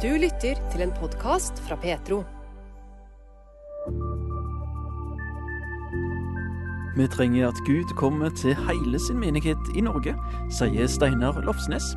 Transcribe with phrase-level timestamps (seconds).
[0.00, 2.22] Du lytter til en podkast fra Petro.
[6.96, 10.14] Vi trenger at Gud kommer til hele sin menighet i Norge,
[10.56, 11.90] sier Steinar Lofsnes.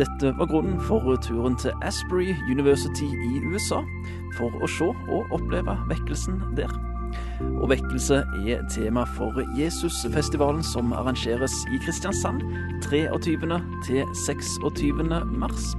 [0.00, 3.82] Dette var grunnen for turen til Asbury University i USA,
[4.38, 6.72] for å se og oppleve vekkelsen der.
[7.60, 12.40] Og vekkelse er tema for Jesusfestivalen som arrangeres i Kristiansand
[12.88, 13.60] 23.
[13.84, 15.04] til 26.
[15.36, 15.74] mars.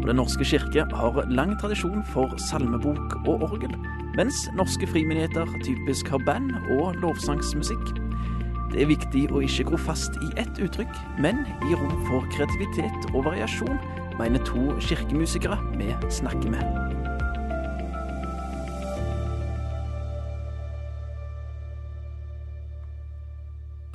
[0.00, 3.74] Og Den norske kirke har lang tradisjon for salmebok og orgel,
[4.16, 7.92] mens norske frimenigheter typisk har band og lovsangsmusikk.
[8.72, 13.12] Det er viktig å ikke gro fast i ett uttrykk, men gi rom for kreativitet
[13.12, 13.76] og variasjon,
[14.18, 17.01] mener to kirkemusikere vi snakker med.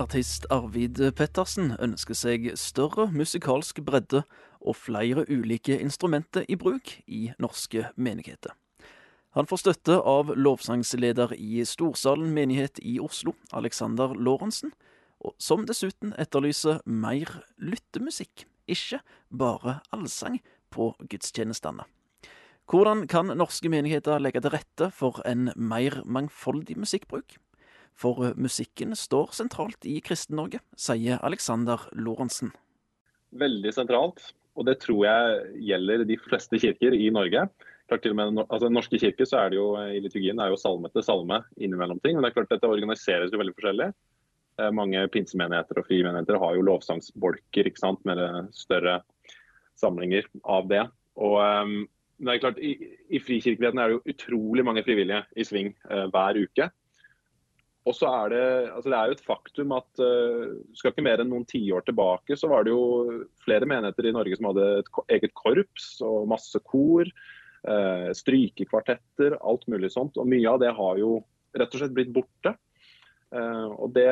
[0.07, 4.21] Artist Arvid Pettersen ønsker seg større musikalsk bredde
[4.63, 8.53] og flere ulike instrumenter i bruk i norske menigheter.
[9.35, 14.71] Han får støtte av lovsangsleder i Storsalen menighet i Oslo, Alexander Lorentzen,
[15.43, 20.39] som dessuten etterlyser mer lyttemusikk, ikke bare allsang,
[20.71, 21.83] på gudstjenestene.
[22.71, 27.35] Hvordan kan norske menigheter legge til rette for en mer mangfoldig musikkbruk?
[27.97, 32.51] For musikken står sentralt i Kristen-Norge, sier Alexander Lorentzen.
[33.37, 34.21] Veldig sentralt,
[34.57, 35.39] og det tror jeg
[35.71, 37.47] gjelder de fleste kirker i Norge.
[37.87, 40.59] Klart til og med altså, norske kirke så er det jo i liturgien er jo
[40.59, 42.17] salme til salme innimellom ting.
[42.17, 43.89] Men det er klart dette organiseres jo veldig forskjellig.
[44.61, 48.19] Eh, mange pinsemenigheter og frimenigheter har jo lovsangsbolker ikke sant, med
[48.57, 48.99] større
[49.79, 50.83] samlinger av det.
[51.21, 51.77] Og um,
[52.17, 52.73] det er klart, I,
[53.13, 56.69] i frikirkeligheten er det jo utrolig mange frivillige i sving uh, hver uke.
[57.87, 58.43] Og så er det,
[58.75, 62.35] altså det er jo et faktum at uh, skal ikke mer enn noen tiår tilbake,
[62.35, 66.59] så var det jo flere menigheter i Norge som hadde et eget korps og masse
[66.67, 67.09] kor.
[67.67, 70.19] Uh, strykekvartetter, alt mulig sånt.
[70.19, 71.21] Og mye av det har jo
[71.57, 72.57] rett og slett blitt borte.
[73.33, 74.09] Uh, og det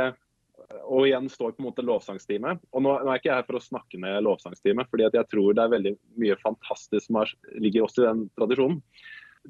[0.66, 2.56] og igjen står på en måte lovsangstime.
[2.74, 5.56] Og nå, nå, er ikke jeg her for å snakke ned lovsangstime, fordi jeg tror
[5.56, 8.80] det er veldig mye fantastisk som er, ligger også i den tradisjonen.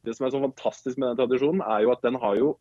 [0.03, 2.56] Det som er så fantastisk med den tradisjonen, er jo at den har jo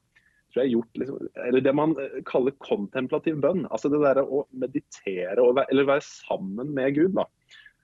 [0.54, 3.66] tror jeg, gjort liksom, eller det man eh, kaller kontemplativ bønn.
[3.70, 7.14] altså Det der å meditere være, eller være sammen med Gud.
[7.18, 7.26] da,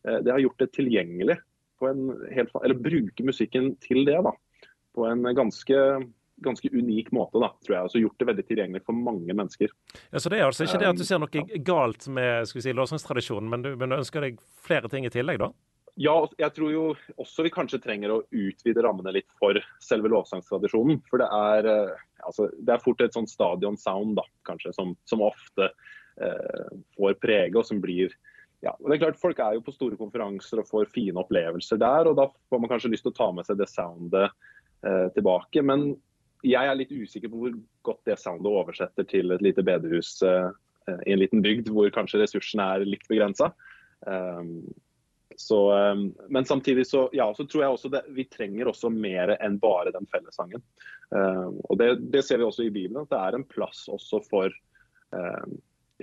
[0.06, 1.38] eh, Det har gjort det tilgjengelig.
[1.80, 4.32] på en helt, Eller bruke musikken til det da,
[4.94, 5.76] på en ganske,
[6.44, 7.40] ganske unik måte.
[7.40, 9.68] da, tror jeg, altså Gjort det veldig tilgjengelig for mange mennesker.
[10.12, 12.62] Ja, så Det er altså ikke det at du ser noe galt med skal vi
[12.68, 15.52] si, lovsangstradisjonen, men du, men du ønsker deg flere ting i tillegg, da?
[15.98, 16.84] Ja, jeg tror jo
[17.20, 21.00] også vi kanskje trenger å utvide rammene litt for selve lovsangstradisjonen.
[21.10, 24.94] For det er, eh, altså, det er fort et sånn stadion sound da, kanskje, som,
[25.10, 28.14] som ofte eh, får prege, og som blir
[28.60, 31.80] ja, og det er klart Folk er jo på store konferanser og får fine opplevelser
[31.80, 34.28] der, og da får man kanskje lyst til å ta med seg det soundet
[34.84, 35.64] eh, tilbake.
[35.64, 35.94] Men
[36.44, 37.56] jeg er litt usikker på hvor
[37.88, 40.50] godt det soundet oversetter til et lite bedehus eh,
[41.06, 43.50] i en liten bygd hvor kanskje ressursene er litt begrensa.
[44.04, 44.64] Um,
[45.40, 49.32] så, ehm, men samtidig så, ja, så, tror jeg også det, vi trenger også mer
[49.40, 50.60] enn bare den fellessangen.
[51.14, 54.20] Uh, og det, det, ser vi også i Bibelen, at det er en plass også
[54.28, 54.52] for,
[55.16, 55.46] uh,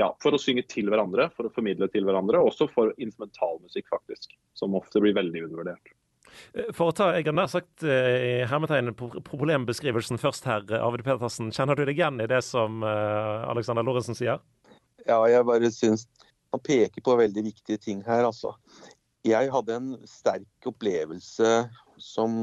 [0.01, 3.85] ja, for å synge til hverandre, for å formidle til hverandre, og også for instrumentalmusikk,
[3.93, 4.33] faktisk.
[4.57, 5.93] Som ofte blir veldig undervurdert.
[6.57, 11.53] Eh, for å ta jeg har nær sagt hermetegnet på problembeskrivelsen først her, Arvid Petersen.
[11.53, 14.41] Kjenner du deg igjen i det som Alexander Lorentzen sier?
[15.05, 16.09] Ja, jeg bare syns
[16.49, 18.55] han peker på veldig viktige ting her, altså
[19.27, 21.51] jeg hadde en sterk opplevelse
[22.01, 22.37] som,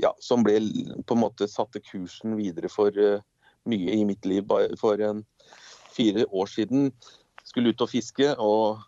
[0.00, 0.58] ja, som ble
[1.06, 3.22] på en måte satte kursen videre for uh,
[3.68, 4.46] mye i mitt liv.
[4.80, 5.24] For en
[5.94, 6.90] fire år siden
[7.44, 8.82] skulle ut og fiske og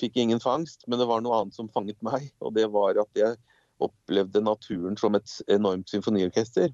[0.00, 2.30] fikk ingen fangst, men det var noe annet som fanget meg.
[2.42, 3.38] Og det var at jeg
[3.82, 6.72] opplevde naturen som et enormt symfoniorkester.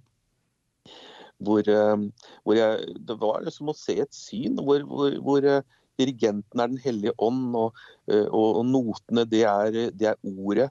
[1.38, 5.60] Hvor, uh, hvor jeg, det var som å se et syn hvor, hvor, hvor uh,
[5.98, 7.74] dirigenten er Den hellige ånd, og,
[8.10, 10.70] eh, og, og notene det er, det er ordet.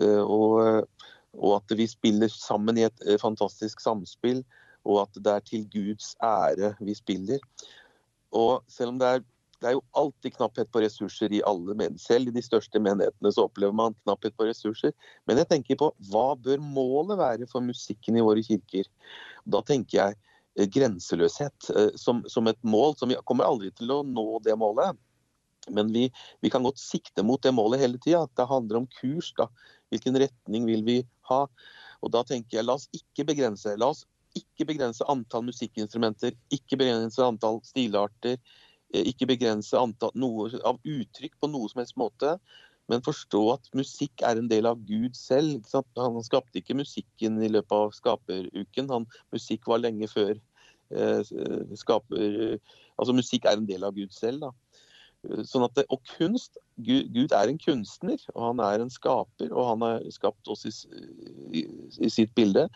[0.00, 0.86] Eh, og,
[1.34, 4.44] og, at vi spiller sammen i et eh, fantastisk samspill,
[4.84, 7.42] og at det er til Guds ære vi spiller.
[8.32, 9.28] Og selv om det er
[9.60, 12.00] det er jo alltid knapphet på ressurser i alle menigheter.
[12.00, 14.94] Selv i de største menighetene så opplever man knapphet på ressurser.
[15.28, 18.88] Men jeg tenker på hva bør målet være for musikken i våre kirker?
[19.44, 20.16] Da tenker jeg
[20.68, 22.96] grenseløshet eh, som, som, et mål.
[22.98, 24.98] som Vi kommer aldri til å nå det målet.
[25.70, 26.06] Men vi,
[26.40, 28.26] vi kan godt sikte mot det målet hele tida.
[28.36, 29.32] Det handler om kurs.
[29.38, 29.48] da.
[29.92, 31.44] Hvilken retning vil vi ha?
[32.00, 33.76] Og da tenker jeg, La oss ikke begrense.
[33.78, 34.06] La oss
[34.38, 38.38] ikke begrense antall musikkinstrumenter, ikke begrense antall stilarter,
[38.94, 42.38] eh, ikke begrense antall noe, av uttrykk på noe som helst måte.
[42.90, 45.62] men forstå at musikk er en del av Gud selv.
[45.94, 48.90] Han skapte ikke musikken i løpet av skaperuken.
[48.90, 50.40] Han, musikk var lenge før eh,
[51.78, 52.58] skaper...
[53.00, 54.44] Altså musikk er en del av Gud selv.
[54.44, 54.50] da.
[55.44, 59.66] Sånn at og kunst Gud, Gud, er en kunstner, og han er en skaper, og
[59.68, 60.72] han har skapt oss i,
[61.60, 61.64] i,
[62.00, 62.66] i sitt bilde.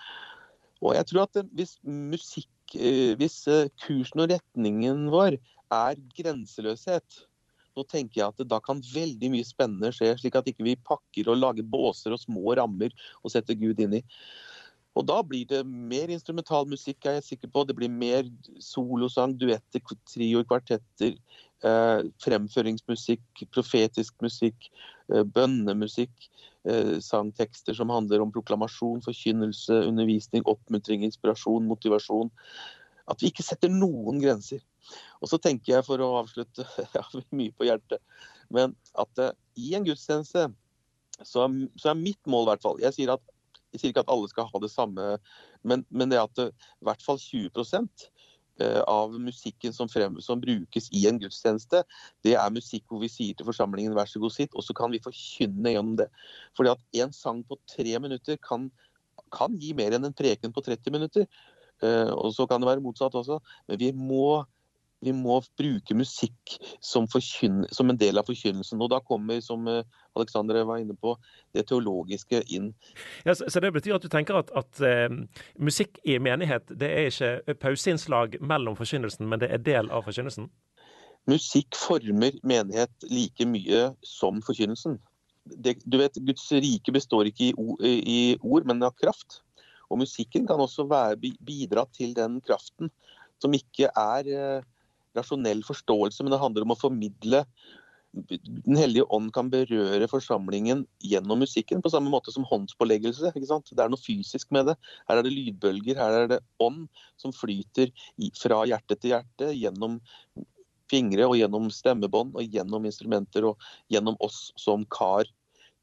[0.85, 5.39] Og jeg tror at hvis musikk eh, Hvis eh, kursen og retningen vår
[5.73, 7.25] er grenseløshet,
[7.75, 11.31] nå tenker jeg at da kan veldig mye spennende skje, slik at ikke vi pakker
[11.33, 14.03] og lager båser og små rammer og setter Gud inn i.
[14.95, 17.65] Og da blir det mer instrumental musikk, er jeg sikker på.
[17.67, 18.29] Det blir mer
[18.63, 21.17] solosang, duetter, trioer, kvartetter.
[21.65, 24.69] Eh, fremføringsmusikk, profetisk musikk,
[25.11, 26.29] eh, bønnemusikk.
[26.65, 32.31] Eh, sangtekster som handler om proklamasjon, forkynnelse, undervisning, oppmuntring, inspirasjon, motivasjon.
[33.09, 34.63] At vi ikke setter noen grenser.
[35.21, 36.65] Og så tenker jeg, for å avslutte,
[36.95, 38.01] jeg har mye på hjertet,
[38.53, 40.47] men at uh, i en gudstjeneste
[41.23, 41.47] så,
[41.77, 43.23] så, er mitt mål i hvert fall Jeg sier, at,
[43.75, 45.17] jeg sier ikke at alle skal ha det samme,
[45.67, 47.51] men, men det at uh, i hvert fall 20
[48.63, 51.83] eh, av musikken som, frem, som, brukes i en gudstjeneste,
[52.27, 54.95] det er musikk hvor vi sier til forsamlingen 'vær så god, sitt', og så kan
[54.95, 56.09] vi forkynne gjennom det.
[56.57, 58.71] Fordi at en sang på tre minutter kan,
[59.35, 61.27] kan gi mer enn en preken på 30 minutter.
[61.83, 63.41] Uh, og så kan det være motsatt også.
[63.69, 64.45] Men vi må
[65.05, 68.81] vi må bruke musikk som, som, en del av forkynnelsen.
[68.83, 69.85] Og da kommer, som eh,
[70.17, 71.17] Alexander var inne på,
[71.55, 72.73] det teologiske inn.
[73.25, 75.15] Ja, så, så Det betyr at du tenker at, at uh,
[75.61, 80.49] musikk i menighet det er ikke pauseinnslag mellom forkynnelsen, men det er del av forkynnelsen?
[81.31, 84.99] Musikk former menighet like mye som forkynnelsen.
[85.45, 89.43] Det, du vet, Guds rike består ikke i ord, i ord, men av kraft.
[89.93, 92.89] Og musikken kan også være, bidra til den kraften
[93.43, 94.31] som ikke er
[95.17, 97.45] rasjonell forståelse, men det handler om å formidle
[98.15, 103.33] Den hellige ånd kan berøre forsamlingen gjennom musikken, på samme måte som håndspåleggelse.
[103.35, 104.77] Det er noe fysisk med det.
[105.09, 106.85] Her er det lydbølger, her er det ånd
[107.19, 107.91] som flyter
[108.39, 109.99] fra hjerte til hjerte, gjennom
[110.93, 115.27] fingre og gjennom stemmebånd og gjennom instrumenter og gjennom oss som kar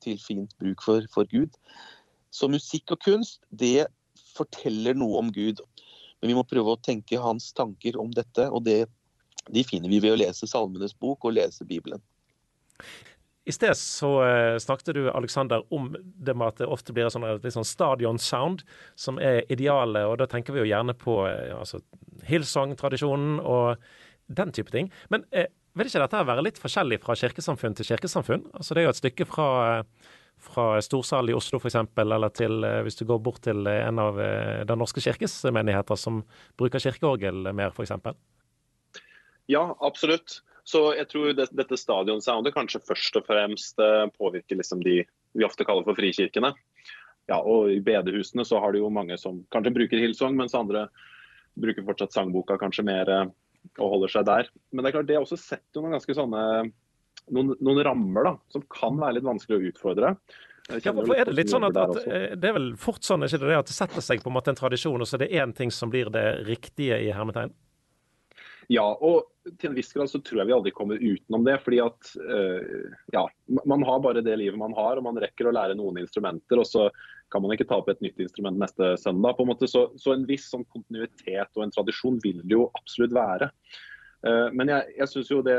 [0.01, 1.57] til fint bruk for, for Gud.
[2.31, 3.89] Så musikk og kunst, det
[4.35, 5.61] forteller noe om Gud.
[6.21, 8.85] Men vi må prøve å tenke hans tanker om dette, og det
[9.49, 12.01] de finner vi ved å lese Salmenes bok og lese Bibelen.
[13.41, 17.25] I sted så uh, snakket du Alexander, om det med at det ofte blir sånn,
[17.25, 18.61] et sånn stadion-sound
[18.99, 20.05] som er idealet.
[20.05, 21.81] og Da tenker vi jo gjerne på uh, altså,
[22.29, 23.81] Hillsong-tradisjonen og
[24.31, 24.91] den type ting.
[25.09, 28.45] Men eh, vil ikke dette være litt forskjellig fra kirkesamfunn til kirkesamfunn?
[28.53, 29.47] Altså, det er jo et stykke fra,
[30.37, 34.21] fra Storsal i Oslo f.eks., eller til hvis du går bort til en av
[34.69, 36.21] Den norske kirkes menigheter som
[36.61, 37.97] bruker kirkeorgel mer, f.eks.
[39.51, 40.39] Ja, absolutt.
[40.67, 45.01] Så jeg tror det, dette stadionsoundet kanskje først og fremst eh, påvirker liksom de
[45.33, 46.53] vi ofte kaller for frikirkene.
[47.29, 50.87] Ja, og I bedehusene så har det jo mange som kanskje bruker Hillsong, mens andre
[51.59, 53.25] bruker fortsatt sangboka kanskje mer eh,
[53.79, 54.51] og holder seg der.
[54.71, 56.45] Men det er klart det også setter jo noen ganske sånne
[57.31, 60.13] noen, noen rammer da, som kan være litt vanskelig å utfordre.
[60.71, 63.41] Ja, for er Det litt sånn at, at, eh, det er vel fort sånn ikke
[63.43, 65.55] det, at det setter seg på en måte en tradisjon, og så er det én
[65.57, 67.51] ting som blir det riktige i hermetegn?
[68.71, 69.27] Ja, og
[69.59, 71.57] til en viss grad så tror jeg vi aldri kommer utenom det.
[71.63, 73.25] fordi at uh, ja,
[73.67, 76.61] man har bare det livet man har, og man rekker å lære noen instrumenter.
[76.61, 76.87] og så
[77.31, 79.35] kan man ikke ta opp et nytt instrument neste søndag.
[79.35, 82.69] på en måte, Så, så en viss sånn kontinuitet og en tradisjon vil det jo
[82.79, 83.51] absolutt være.
[84.21, 85.57] Uh, men jeg, jeg synes jo det,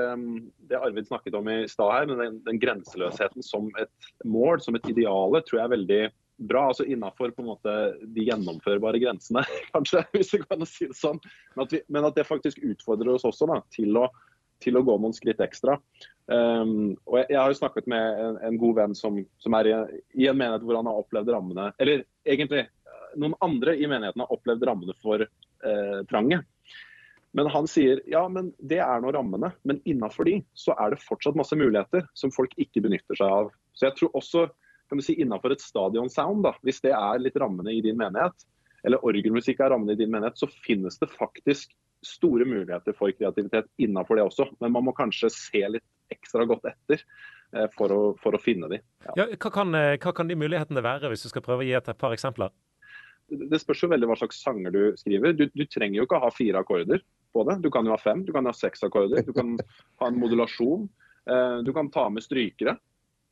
[0.71, 4.89] det, Arvid snakket om i stad her, den, den grenseløsheten som et mål, som et
[4.89, 6.03] ideale, tror jeg er veldig
[6.37, 6.67] bra.
[6.69, 11.21] altså Innafor de gjennomførbare grensene, kanskje, hvis det kan si det sånn.
[11.55, 14.09] Men at, vi, men at, det faktisk utfordrer oss også da, til, å,
[14.63, 15.79] til å gå noen skritt ekstra.
[16.27, 19.69] Um, og jeg, jeg, har jo snakket med en, en god venn som, som er
[19.69, 19.75] i,
[20.23, 22.69] i, en menighet hvor han har opplevd rammene Eller egentlig,
[23.19, 26.39] noen andre i menigheten har opplevd rammene for eh, trange.
[27.33, 31.05] Men han sier ja, men det er nå rammene, men innafor de så er det
[31.05, 33.53] fortsatt masse muligheter som folk ikke benytter seg av.
[33.73, 34.47] Så jeg tror også
[34.93, 38.43] kan du si, innenfor et stadionsound, da, hvis det er litt rammene i din menighet,
[38.85, 41.73] eller orgelmusikk er rammene i din menighet, så finnes det faktisk
[42.05, 44.51] store muligheter for kreativitet innenfor det også.
[44.61, 48.69] Men man må kanskje se litt ekstra godt etter eh, for, å, for, å, finne
[48.69, 48.83] de.
[49.07, 49.17] Ja.
[49.23, 51.73] Ja, hva, kan, eh, hva, kan, de mulighetene være, hvis du skal prøve å gi
[51.79, 52.53] et, et par eksempler?
[53.33, 55.33] Det spørs jo veldig hva slags sanger du skriver.
[55.39, 57.01] Du, du, trenger jo ikke å ha fire akkorder
[57.33, 57.63] på det.
[57.65, 59.25] Du kan jo ha fem, du kan ha seks akkorder.
[59.25, 59.57] Du kan
[60.03, 60.85] ha en modulasjon.
[61.33, 62.77] Eh, du kan ta med strykere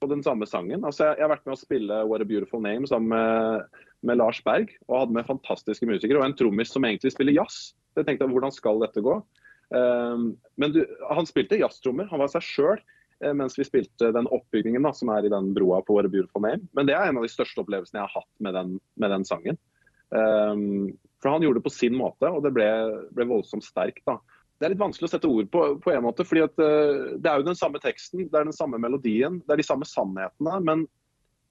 [0.01, 0.85] på den samme sangen.
[0.85, 4.21] Altså, jeg, jeg, har vært med å spille 'What a Beautiful Name' sammen med, med,
[4.21, 4.73] Lars Berg.
[4.89, 7.75] Og hadde med fantastiske musikere og en trommis som egentlig spiller jazz.
[7.93, 9.19] Så jeg tenkte hvordan skal dette gå?
[9.71, 10.81] Um, men du,
[11.11, 12.09] han spilte jazztrommer.
[12.11, 12.83] Han var seg sjøl.
[13.21, 16.13] eh, mens vi spilte den oppbyggingen da, som er i den broa på What a
[16.13, 16.65] Beautiful Name.
[16.73, 19.27] Men det er en av de største opplevelsene jeg har hatt med den, med den
[19.29, 19.61] sangen.
[20.09, 22.67] Um, for han gjorde det på sin måte, og det ble,
[23.13, 24.01] ble voldsomt sterkt.
[24.09, 24.17] da.
[24.61, 27.31] Det er litt vanskelig å sette ord på, på en måte, fordi at, uh, det
[27.31, 30.59] er jo den samme teksten, det er den samme melodien, det er de samme sannhetene.
[30.67, 30.85] Men,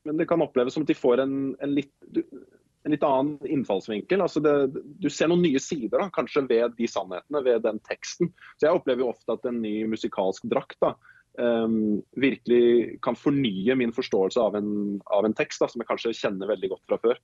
[0.06, 4.22] men det kan oppleves som at de får en, en, litt, en litt, annen innfallsvinkel.
[4.22, 4.54] Altså det,
[5.02, 8.30] du ser noen nye sider da, kanskje ved de sannhetene, ved den teksten.
[8.60, 10.94] Så Jeg opplever jo ofte at en ny musikalsk drakt da,
[11.42, 16.16] um, virkelig kan fornye min forståelse av en, av en tekst da, som jeg kanskje
[16.18, 17.24] kjenner veldig godt fra før.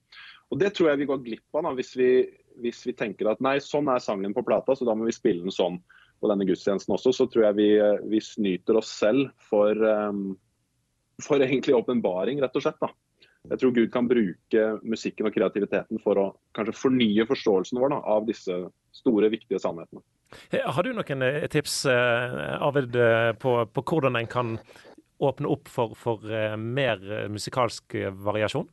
[0.52, 2.10] Og Det tror jeg vi går glipp av da, hvis vi,
[2.64, 5.46] hvis vi tenker at nei, sånn er sangen på plata, så da må vi spille
[5.46, 5.80] den sånn
[6.22, 7.14] på denne gudstjenesten også.
[7.16, 7.70] Så tror jeg vi,
[8.12, 10.36] vi snyter oss selv for, um,
[11.24, 12.80] for egentlig åpenbaring, rett og slett.
[12.82, 12.92] da.
[13.46, 16.26] Jeg tror Gud kan bruke musikken og kreativiteten for å
[16.58, 18.58] kanskje fornye forståelsen vår da, av disse
[18.96, 20.02] store, viktige sannhetene.
[20.66, 22.98] Har du noen eh, tips eh, Arvid,
[23.40, 24.56] på, på hvordan en kan
[25.24, 28.68] åpne opp for, for eh, mer musikalsk variasjon?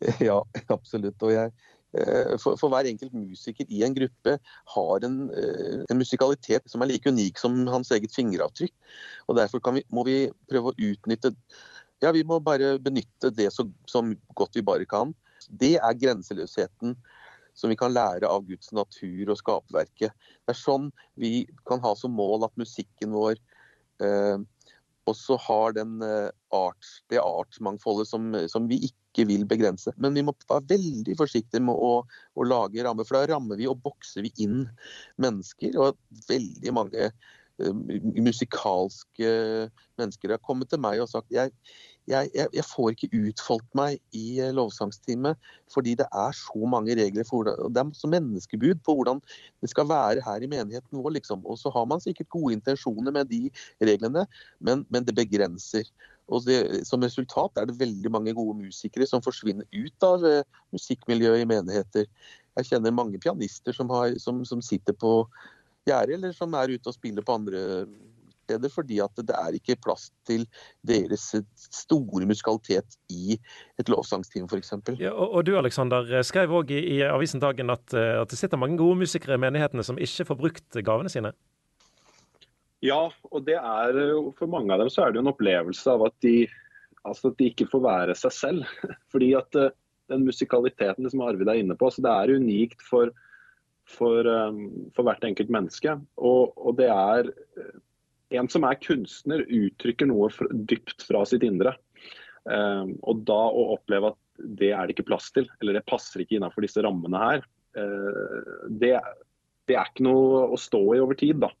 [0.24, 0.38] Ja,
[0.72, 1.20] absolutt.
[1.20, 1.50] Og jeg,
[1.90, 4.36] for, for, hver enkelt musiker i en gruppe
[4.74, 8.74] har en, en, musikalitet som er like unik som hans eget fingeravtrykk.
[9.26, 10.20] Og Derfor vi, må vi
[10.50, 11.34] prøve å utnytte
[12.00, 14.04] Ja, vi må bare benytte det så, så
[14.38, 15.10] godt vi bare kan.
[15.50, 16.94] Det er grenseløsheten
[17.54, 20.14] som vi kan lære av Guds natur og skaperverket.
[20.14, 20.88] Det er sånn
[21.20, 23.36] vi kan ha som mål at musikken vår
[24.02, 24.38] eh,
[25.10, 29.92] også har den, eh, art, det artsmangfoldet som, som, vi ikke vil begrense.
[29.98, 33.68] Men vi må være veldig forsiktige med å, å lage rammer, for da rammer vi
[33.70, 34.64] og bokser vi inn
[35.22, 35.76] mennesker.
[35.80, 35.98] Og
[36.30, 37.72] veldig mange uh,
[38.16, 39.32] musikalske
[40.00, 41.52] mennesker har kommet til meg og sagt jeg,
[42.08, 45.34] jeg, jeg får ikke utfoldt meg i eh, lovsangstime
[45.70, 49.20] fordi det er så mange regler for det er så menneskebud på hvordan
[49.62, 51.14] det skal være her i menigheten vår.
[51.18, 51.44] Liksom.
[51.46, 53.50] Og så har man sikkert gode intensjoner med de
[53.84, 54.24] reglene,
[54.58, 55.86] men, men det begrenser.
[56.30, 60.42] Og det, Som resultat er det veldig mange gode musikere som forsvinner ut av uh,
[60.74, 62.06] musikkmiljøet i menigheter.
[62.58, 65.24] Jeg kjenner mange pianister som, har, som, som sitter på
[65.88, 67.62] gjerdet, eller som er ute og spiller på andre
[68.50, 70.46] steder, fordi at det er ikke plass til
[70.86, 71.30] deres
[71.70, 73.38] store musikalitet i
[73.80, 74.74] et lovsangsteam f.eks.
[74.98, 78.40] Ja, og, og du Alexander, skrev òg i, i avisen Dagen at, eh, at, det
[78.40, 81.32] sitter mange gode musikere i menighetene som ikke får brukt gavene sine?
[82.84, 83.96] Ja, og det er
[84.38, 86.46] for mange av dem så er det jo en opplevelse av at de,
[87.04, 88.70] altså at de ikke får være seg selv.
[89.12, 89.74] Fordi at eh,
[90.10, 93.12] den musikaliteten som Arvid er inne på, så det er unikt for
[93.90, 95.96] for, um, for hvert enkelt menneske.
[96.16, 97.78] Og, og, det er eh,
[98.36, 100.30] En som er kunstner, uttrykker noe
[100.70, 101.74] dypt fra sitt indre.
[102.44, 104.20] Um, og da å oppleve at
[104.60, 107.42] det er det ikke plass til, eller det passer ikke innenfor disse rammene her,
[107.76, 108.94] uh, det,
[109.68, 111.42] det, er ikke noe å stå i over tid.
[111.42, 111.52] da.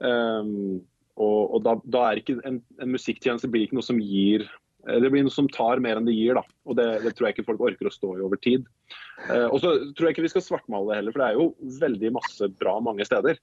[0.00, 0.82] Um,
[1.14, 4.63] og, og da, da, er ikke en, en musikktjeneste blir ikke noe som gir Eh,
[4.86, 6.42] det blir noe som tar mer enn det gir, da.
[6.68, 8.66] Og det, det, tror jeg ikke folk orker å stå i over tid.
[9.30, 11.76] Eh, og så tror jeg ikke vi skal svartmale det heller, for det er jo
[11.80, 13.40] veldig masse bra mange steder.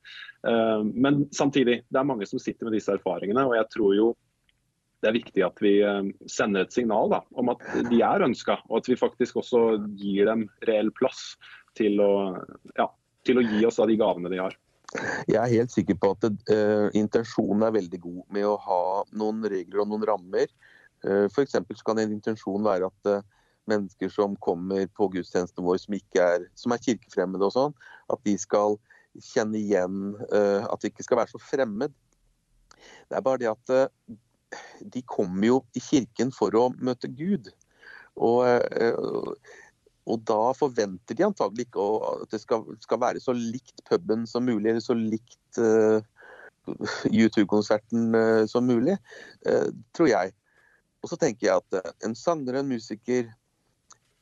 [0.48, 4.10] Eh, men samtidig, det er mange som sitter med disse erfaringene, og jeg tror jo
[5.02, 8.60] det er viktig at vi eh, sender et signal da, om at de er ønska,
[8.70, 9.64] og at vi faktisk også
[9.98, 11.32] gir dem reell plass
[11.80, 12.12] til å,
[12.78, 12.86] ja,
[13.26, 14.58] til å gi oss av de gavene de har.
[15.24, 18.80] Jeg er helt sikker på at uh, intensjonen er veldig god med å ha
[19.16, 20.70] noen regler og noen rammer Eh,
[21.04, 21.58] F.eks.
[21.58, 23.24] så kan en intensjon være at eh,
[23.72, 27.76] mennesker som kommer på gudstjenesten vår som, er, som er kirkefremmede og sånn,
[28.14, 28.78] at de skal
[29.32, 31.96] kjenne igjen eh, At det ikke skal være så fremmed.
[33.10, 33.74] Det er bare det at
[34.82, 37.52] de kommer jo i kirken for å møte Gud.
[38.20, 38.44] Og,
[40.10, 44.46] og da forventer de antagelig ikke at det skal, skal, være så likt puben som
[44.48, 46.02] mulig, eller så likt uh,
[47.08, 48.98] U2-konserten uh, som mulig,
[49.48, 50.34] uh, tror jeg.
[51.02, 53.30] Og så tenker jeg at eh, en sanger en musiker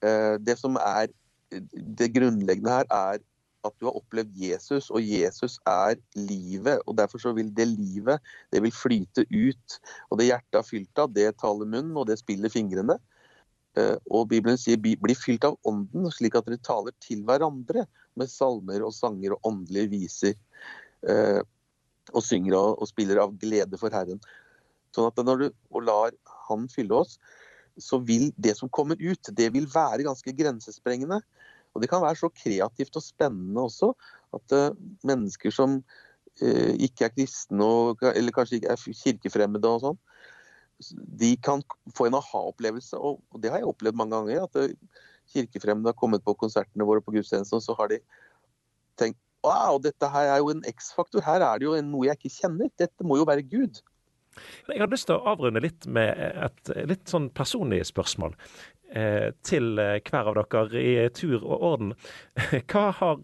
[0.03, 1.11] eh, Det som er
[1.49, 3.23] det grunnleggende her, er
[3.65, 6.77] at du har opplevd Jesus, og Jesus er livet.
[6.85, 8.21] og Derfor så vil det livet
[8.53, 9.79] det vil flyte ut.
[10.11, 12.99] Og det hjertet er fylt av, det taler munnen, og det spiller fingrene.
[13.75, 18.29] Eh, og Bibelen sier bli fylt av ånden, slik at dere taler til hverandre med
[18.31, 20.37] salmer og sanger og åndelige viser.
[22.13, 24.21] Og synger og spiller av glede for Herren.
[24.95, 26.13] Sånn at når du lar
[26.49, 27.17] han fylle oss,
[27.79, 31.21] så vil det som kommer ut, det vil være ganske grensesprengende.
[31.73, 33.93] Og det kan være så kreativt og spennende også
[34.35, 39.85] at uh, mennesker som uh, ikke er kristne, og, eller kanskje ikke er kirkefremmede og
[39.85, 40.01] sånn,
[41.19, 41.61] de kan
[41.95, 42.97] få en aha-opplevelse.
[42.97, 44.45] Og, det har jeg opplevd mange ganger.
[44.47, 45.01] At uh,
[45.33, 48.03] kirkefremmede har kommet på konsertene våre på gudstjenesten, og så har de
[48.99, 51.23] tenkt Wow, dette her er jo en X-faktor.
[51.23, 52.67] Her er det jo noe jeg ikke kjenner.
[52.75, 53.77] Dette må jo være Gud.
[54.69, 58.35] Jeg hadde lyst til å avrunde litt med et litt sånn personlig spørsmål
[58.93, 61.93] eh, til hver av dere i tur og orden.
[62.71, 63.23] Hva har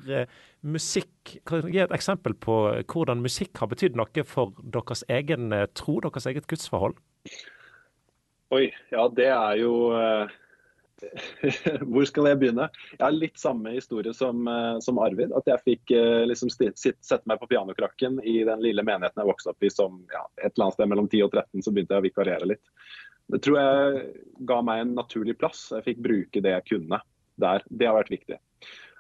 [0.66, 2.56] musikk Kan du gi et eksempel på
[2.90, 6.98] hvordan musikk har betydd noe for deres egen tro, deres eget gudsforhold?
[8.54, 9.76] Oi, ja det er jo
[11.92, 12.68] Hvor skal jeg begynne?
[12.96, 15.34] Jeg har litt samme historie som, eh, som Arvid.
[15.38, 19.54] At jeg fikk eh, liksom, sette meg på pianokrakken i den lille menigheten jeg vokste
[19.54, 22.04] opp i som ja, et eller annet sted mellom 10 og 13, så begynte jeg
[22.04, 22.74] å vikariere litt.
[23.34, 24.02] Det tror jeg
[24.50, 25.68] ga meg en naturlig plass.
[25.74, 27.02] Jeg fikk bruke det jeg kunne
[27.42, 27.64] der.
[27.70, 28.40] Det har vært viktig.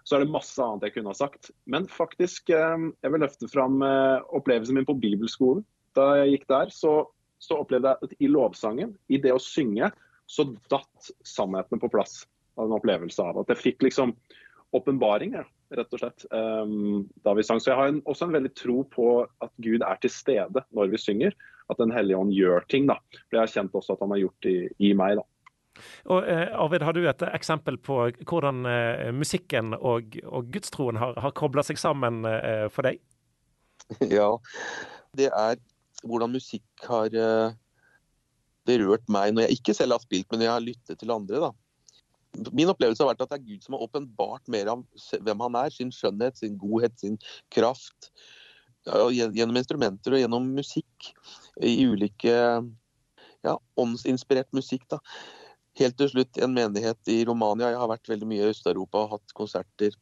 [0.06, 1.52] Så er det masse annet jeg kunne ha sagt.
[1.70, 5.66] Men faktisk, eh, jeg vil løfte fram opplevelsen min på bibelskolen.
[5.96, 6.98] Da jeg gikk der, så,
[7.40, 9.94] så opplevde jeg at i lovsangen, i det å synge,
[10.25, 12.24] så datt sannheten på plass
[12.55, 14.15] av en opplevelse av at jeg fikk liksom
[14.75, 17.62] åpenbaringer, rett og slett, um, da vi sang.
[17.63, 20.91] Så jeg har en, også en veldig tro på at Gud er til stede når
[20.94, 21.38] vi synger.
[21.72, 22.86] At Den hellige ånd gjør ting.
[22.89, 23.00] da.
[23.25, 25.17] For jeg har kjent også at han har gjort det i, i meg.
[25.17, 25.25] da.
[26.13, 31.17] Og eh, Arvid, Har du et eksempel på hvordan eh, musikken og, og gudstroen har,
[31.20, 33.01] har kobla seg sammen eh, for deg?
[34.17, 34.29] Ja,
[35.17, 35.60] det er
[36.05, 37.58] hvordan musikk har eh,
[38.66, 41.44] berørt meg når jeg ikke selv har spilt, men når jeg har lyttet til andre.
[41.48, 41.52] da.
[42.52, 44.84] Min opplevelse har vært at det er Gud som har åpenbart mer av
[45.24, 45.74] hvem han er.
[45.74, 47.20] Sin skjønnhet, sin godhet, sin
[47.54, 48.12] kraft.
[48.86, 51.12] Gjennom instrumenter og gjennom musikk.
[51.64, 52.36] I ulike
[53.46, 54.84] ja, åndsinspirert musikk.
[54.92, 55.00] da.
[55.80, 57.72] Helt til slutt en menighet i Romania.
[57.72, 59.96] Jeg har vært veldig mye i Øst-Europa og hatt konserter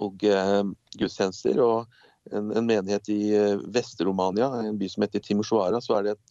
[0.00, 0.62] og eh,
[0.98, 1.60] gudstjenester.
[1.64, 6.16] Og en, en menighet i eh, Vest-Romania, en by som heter Timoshvara, så er det
[6.16, 6.29] et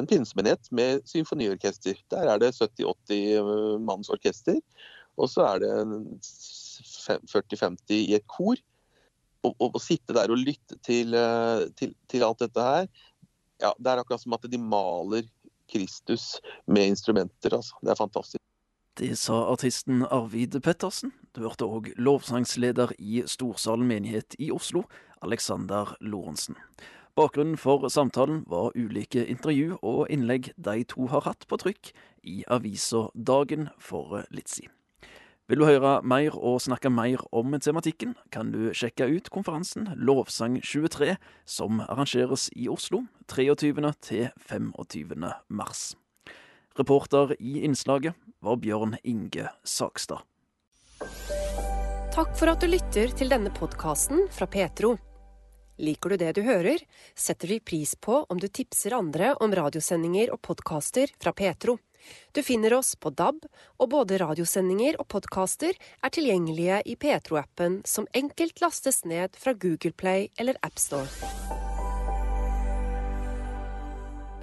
[0.00, 1.98] en pinsemenighet med symfoniorkester.
[2.12, 4.60] Der er det 70-80 eh, manns orkester.
[5.16, 5.72] Og så er det
[6.22, 8.60] 40-50 i et kor.
[9.46, 12.88] Å sitte der og lytte til, eh, til, til, alt dette her,
[13.62, 15.24] ja, det er akkurat som at de maler
[15.70, 16.36] Kristus
[16.66, 17.54] med instrumenter.
[17.56, 17.78] Altså.
[17.82, 18.42] Det er fantastisk.
[18.96, 21.12] Det sa artisten Arvid Pettersen.
[21.36, 24.86] Du hørte òg lovsangsleder i Storsalen menighet i Oslo,
[25.20, 26.56] Alexander Lorentzen.
[27.16, 31.94] Bakgrunnen for samtalen var ulike intervju og innlegg de to har hatt på trykk
[32.28, 34.68] i avisa Dagen for litt siden.
[35.48, 40.58] Vil du høre mer og snakke mer om tematikken, kan du sjekke ut konferansen Lovsang
[40.60, 41.14] 23,
[41.46, 43.72] som arrangeres i Oslo 23.
[44.02, 45.16] til 25.
[45.48, 45.94] mars.
[46.76, 48.12] Reporter i innslaget
[48.44, 50.26] var Bjørn Inge Sakstad.
[52.12, 54.98] Takk for at du lytter til denne podkasten fra Petro.
[55.76, 56.80] Liker du det du hører,
[57.14, 61.76] setter vi pris på om du tipser andre om radiosendinger og podkaster fra Petro.
[62.32, 63.44] Du finner oss på DAB,
[63.82, 69.92] og både radiosendinger og podkaster er tilgjengelige i Petro-appen, som enkelt lastes ned fra Google
[69.92, 71.75] Play eller AppStore.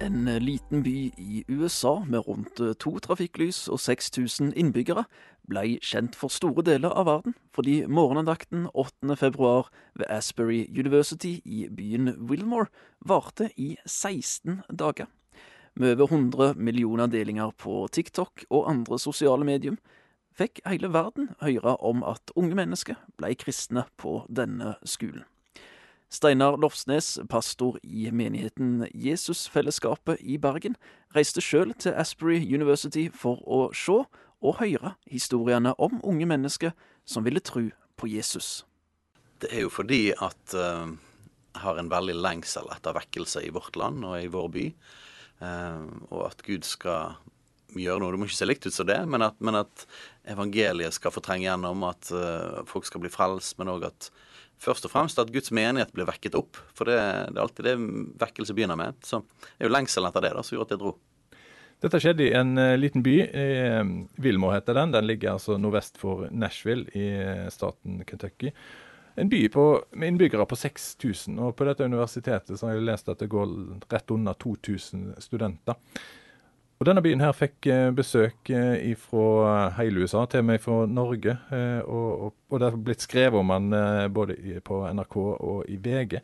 [0.00, 5.04] En liten by i USA med rundt to trafikklys og 6000 innbyggere
[5.46, 9.14] ble kjent for store deler av verden fordi morgenandakten 8.
[9.16, 12.66] februar ved Asbury University i byen Wilmore
[13.06, 15.06] varte i 16 dager.
[15.74, 19.78] Med over 100 millioner delinger på TikTok og andre sosiale medium
[20.34, 25.22] fikk hele verden høre om at unge mennesker ble kristne på denne skolen.
[26.12, 30.76] Steinar Lofsnes, pastor i menigheten Jesusfellesskapet i Bergen,
[31.16, 34.02] reiste sjøl til Asbury University for å se
[34.44, 36.74] og høre historiene om unge mennesker
[37.08, 38.64] som ville tro på Jesus.
[39.40, 40.86] Det er jo fordi at uh,
[41.54, 44.66] jeg har en veldig lengsel etter vekkelse i vårt land og i vår by.
[45.42, 47.16] Uh, og at Gud skal
[47.74, 48.12] gjøre noe.
[48.14, 49.86] Det må ikke se likt ut som det, men at, men at
[50.30, 54.10] evangeliet skal få trenge gjennom, at uh, folk skal bli frelst, men òg at
[54.64, 56.60] først og fremst at Guds menighet blir vekket opp.
[56.76, 56.96] For det,
[57.30, 57.74] det er alltid det
[58.22, 58.96] vekkelse begynner med.
[59.04, 60.94] Så det er jo lengselen etter det da, som gjorde at jeg dro.
[61.84, 63.18] Dette skjedde i en uh, liten by.
[64.24, 64.94] Wilmore heter den.
[64.94, 68.54] Den ligger altså nordvest for Nashville i uh, staten Kentucky.
[69.20, 71.38] En by på, med innbyggere på 6000.
[71.38, 73.52] Og på dette universitetet så har jeg lest at det går
[73.92, 75.78] rett under 2000 studenter.
[76.84, 77.64] Og Denne byen her fikk
[77.96, 78.50] besøk
[79.00, 81.32] fra hele USA, til og med fra Norge.
[81.88, 86.18] Og, og, og, det har blitt skrevet om den både på NRK og i VG.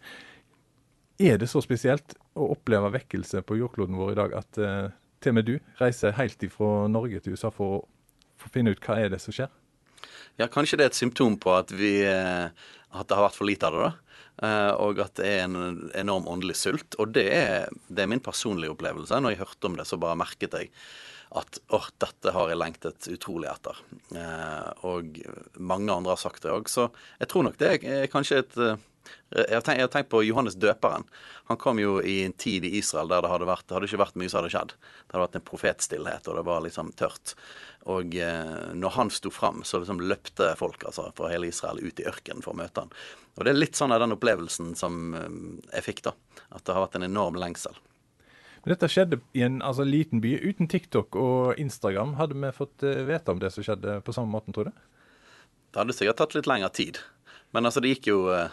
[1.25, 5.39] Er det så spesielt å oppleve vekkelse på jordkloden vår i dag at til og
[5.39, 9.23] med du reiser helt fra Norge til USA for å finne ut hva er det
[9.25, 9.49] som skjer?
[10.41, 13.49] Ja, kanskje det er et symptom på at, vi, eh, at det har vært for
[13.49, 13.89] lite av det.
[13.89, 13.93] da.
[14.41, 16.97] Eh, og at det er en enorm åndelig sult.
[17.03, 19.21] Og det er, det er min personlige opplevelse.
[19.21, 20.73] Når jeg hørte om det, så bare merket jeg
[21.31, 23.77] at åh, dette har jeg lengtet utrolig etter.
[24.19, 25.21] Eh, og
[25.63, 26.71] mange andre har sagt det òg.
[26.73, 26.89] Så
[27.21, 28.59] jeg tror nok det er kanskje et
[29.31, 31.07] jeg har, tenkt, jeg har, tenkt, på Johannes døperen.
[31.51, 34.03] Han kom jo i en tid i Israel der det hadde, vært, det hadde ikke
[34.03, 34.75] vært mye som hadde skjedd.
[34.77, 37.35] Det hadde vært en profetstillhet, og det var liksom tørt.
[37.91, 42.03] Og eh, når han sto fram, så liksom løpte folk altså, fra hele Israel ut
[42.03, 42.93] i ørkenen for å møte han.
[43.39, 45.31] Og det er litt sånn av den opplevelsen som eh,
[45.77, 46.17] jeg fikk, da.
[46.51, 47.79] At det har vært en enorm lengsel.
[48.63, 50.35] Men dette skjedde i en altså, liten by.
[50.45, 54.33] Uten TikTok og Instagram, hadde vi fått uh, vite om det som skjedde på samme
[54.35, 54.83] måten, tror du?
[55.71, 57.01] Det hadde sikkert tatt litt lengre tid.
[57.57, 58.53] Men altså, det gikk jo uh,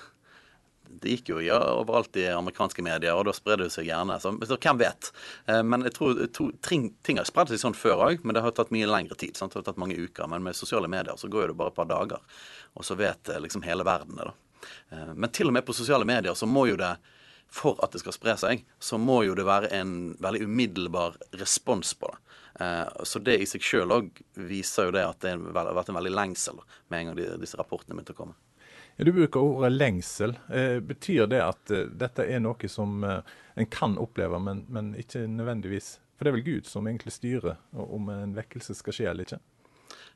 [0.89, 4.19] det gikk jo ja, overalt i amerikanske medier, og da sprer det seg gjerne.
[4.23, 5.11] Så, så hvem vet.
[5.45, 8.43] Eh, men jeg tror to, ting, ting, har spredd seg sånn før òg, men det
[8.45, 9.37] har tatt mye lengre tid.
[9.37, 9.53] Sant?
[9.53, 10.29] Det har tatt mange uker.
[10.31, 12.41] Men med sosiale medier så går det bare et par dager,
[12.77, 14.31] og så vet eh, liksom hele verden det.
[14.31, 14.67] da.
[14.95, 16.95] Eh, men til og med på sosiale medier så må jo det
[17.47, 21.93] for at det skal spre seg, så må jo det være en veldig umiddelbar respons
[21.95, 22.23] på det.
[23.05, 24.19] Så det i seg sjøl òg
[24.49, 26.57] viser jo det at det har vært en veldig lengsel
[26.89, 28.35] med en gang disse rapportene begynte å komme.
[28.97, 30.39] Du bruker ordet lengsel.
[30.49, 34.95] Eh, betyr det at eh, dette er noe som eh, en kan oppleve, men, men,
[34.97, 39.09] ikke nødvendigvis For det er vel Gud som egentlig styrer om en vekkelse skal skje
[39.11, 39.39] eller ikke?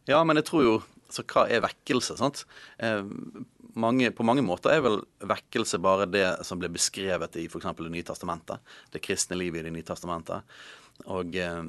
[0.10, 0.76] Ja, men jeg tror jo
[1.13, 2.17] Så hva er vekkelse?
[2.17, 2.46] sant?
[2.82, 3.06] Eh,
[3.78, 7.70] mange, på mange måter er vel vekkelse bare det som ble beskrevet i f.eks.
[7.78, 8.63] Det nye testamentet.
[8.91, 10.58] Det kristne livet i Det nye testamentet.
[11.06, 11.62] Og eh,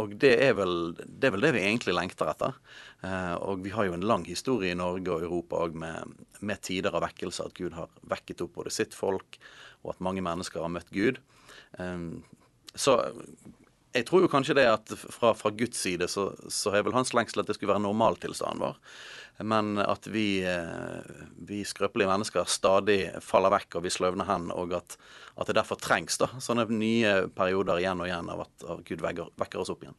[0.00, 2.56] og det er, vel, det er, vel, det vi egentlig lengter etter.
[3.06, 6.62] Eh, og vi har jo en lang historie i Norge og Europa òg med, med,
[6.66, 7.46] tider av vekkelse.
[7.46, 9.40] At Gud har vekket opp både sitt folk,
[9.84, 11.20] og at mange mennesker har møtt Gud.
[11.78, 12.08] Eh,
[12.74, 12.96] så
[13.92, 17.10] jeg tror jo kanskje det at fra, fra Guds side så, så er vel hans
[17.16, 18.76] lengsel at det skulle være normaltilstanden vår.
[19.50, 24.76] Men at vi, eh, vi skrøpelige mennesker stadig faller vekk og vi sløvner hen, og
[24.76, 24.98] at,
[25.34, 29.02] at, det derfor trengs da, sånne nye perioder igjen og igjen av at, av Gud
[29.02, 29.96] vekker, vekker, oss opp igjen.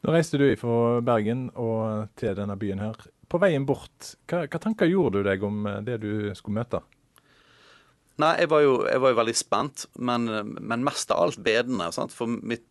[0.00, 2.98] Nå reiste du fra Bergen og til denne byen her.
[3.30, 6.82] På veien bort, hva, hva tanker gjorde du deg om eh, det du skulle møte?
[8.20, 10.26] Nei, jeg var jo, jeg var jo veldig spent, men,
[10.58, 11.88] men, mest av alt bedende.
[11.94, 12.12] Sant?
[12.12, 12.66] For mitt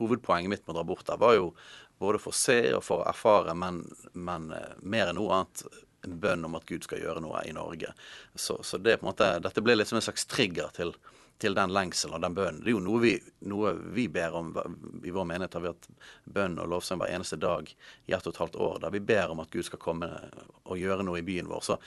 [0.00, 1.52] hovedpoenget mitt med å dra bort der var jo
[2.00, 3.84] både for å se og for å erfare, men,
[4.16, 5.64] men eh, mer enn noe annet
[6.04, 7.92] en bønn om at Gud skal gjøre noe i Norge.
[8.34, 10.94] Så, så det måte, dette ble litt som en slags trigger til,
[11.40, 12.62] til den lengselen og den bønnen.
[12.64, 13.12] Det er jo noe vi,
[13.52, 14.54] noe vi, ber om
[15.04, 15.58] i vår menighet.
[15.58, 15.90] har vi hatt
[16.24, 19.34] bønn og lovsang hver eneste dag i ett og et halvt år, der vi ber
[19.34, 20.08] om at Gud skal komme
[20.64, 21.66] og gjøre noe i byen vår.
[21.68, 21.78] Så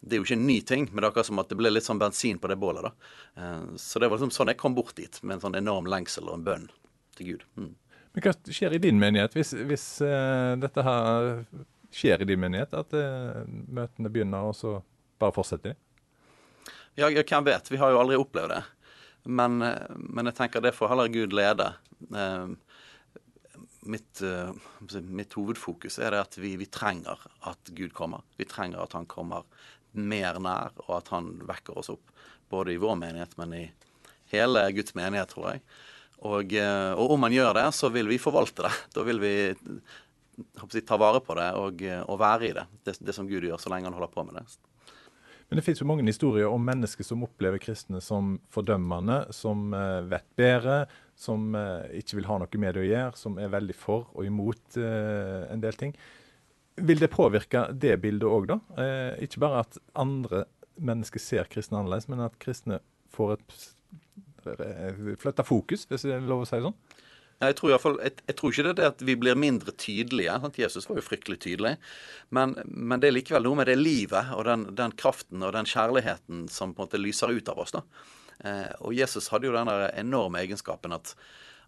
[0.00, 1.70] det er jo ikke en ny ting, men det er akkurat som at det ble
[1.70, 2.88] litt sånn bensin på det bålet.
[2.88, 3.14] da.
[3.38, 6.26] Eh, så det var liksom sånn jeg kom bort dit, med en sånn enorm lengsel
[6.26, 6.70] og en bønn
[7.20, 7.46] til Gud.
[7.60, 7.74] Mm.
[8.14, 11.44] Men hva skjer i din menighet hvis, hvis uh, dette her
[11.94, 12.74] skjer i din menighet?
[12.74, 14.80] At uh, møtene begynner, og så
[15.20, 16.72] bare fortsetter de?
[16.98, 17.70] Ja, hvem vet.
[17.70, 18.64] Vi har jo aldri opplevd det.
[19.30, 21.70] Men, uh, men jeg tenker det får heller Gud lede.
[23.80, 24.20] Mitt,
[25.08, 28.26] mitt, hovedfokus er det at vi, vi, trenger at Gud kommer.
[28.36, 29.46] Vi trenger at han kommer
[29.96, 32.12] mer nær, og at han vekker oss opp.
[32.52, 33.62] Både i vår menighet, men i
[34.34, 35.62] hele Guds menighet, tror jeg.
[36.28, 38.72] Og, eh, og, om man gjør det, så vil vi forvalte det.
[38.94, 42.66] Da vil vi jeg, ta vare på det og, og være i det.
[42.84, 42.98] det.
[43.00, 43.14] det.
[43.16, 44.44] som Gud gjør, så lenge han holder på med det.
[45.48, 49.98] Men det finnes jo mange historier om mennesker som opplever kristne som fordømmende, som eh,
[50.12, 50.84] vet bedre,
[51.18, 54.28] som eh, ikke vil ha noe med det å gjøre, som er veldig for og
[54.28, 55.96] imot en del ting.
[56.80, 58.56] Vil det påvirke det bildet òg, da?
[59.20, 60.46] ikke bare at andre
[60.80, 62.78] mennesker ser kristne annerledes, men at kristne
[63.12, 63.58] får et
[65.20, 66.76] flytta fokus, hvis det er lov å si sånn?
[67.40, 69.72] Jeg tror, i fall, jeg, jeg tror, ikke det er det at vi blir mindre
[69.80, 70.34] tydelige.
[70.42, 70.58] Sant?
[70.60, 71.78] Jesus var jo fryktelig tydelig.
[72.36, 75.68] Men, men, det er likevel noe med det livet og den, den, kraften og den
[75.68, 77.72] kjærligheten som på en måte lyser ut av oss.
[77.72, 77.80] da.
[78.44, 81.14] Eh, og Jesus hadde jo den enorme egenskapen at,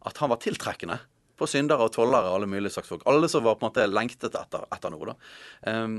[0.05, 0.99] at, han var tiltrekkende
[1.41, 3.09] på syndere og tollere og alle mulige slags folk.
[3.09, 5.15] Alle som var på en måte lengtet etter, etter noe.
[5.15, 5.17] da.
[5.73, 5.97] Um,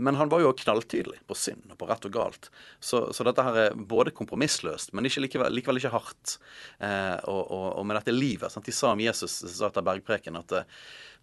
[0.00, 2.48] men han var jo knalltydelig på synd og på rett og galt.
[2.80, 6.38] Så, så dette her er både kompromissløst, men ikke likevel, likevel ikke hardt.
[6.78, 8.52] Eh, og, og, og, med dette livet.
[8.52, 8.66] Sant?
[8.66, 10.68] De sa om Jesus sa etter bergpreken at eh,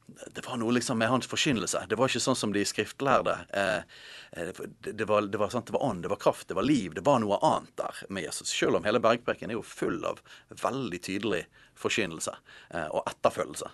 [0.07, 1.83] det var noe liksom med hans forkynnelse.
[1.89, 3.33] Det var ikke sånn som de skriftlærde.
[3.49, 3.81] Eh,
[4.39, 6.93] eh det, var, det, var, sant, det var ånd, det var kraft, det var liv.
[6.95, 8.53] Det var noe annet der med Jesus.
[8.53, 10.21] Selv om hele bergpreken er jo full av
[10.63, 11.43] veldig tydelig
[11.77, 12.37] forkynnelse
[12.71, 13.73] eh, og etterfølgelse.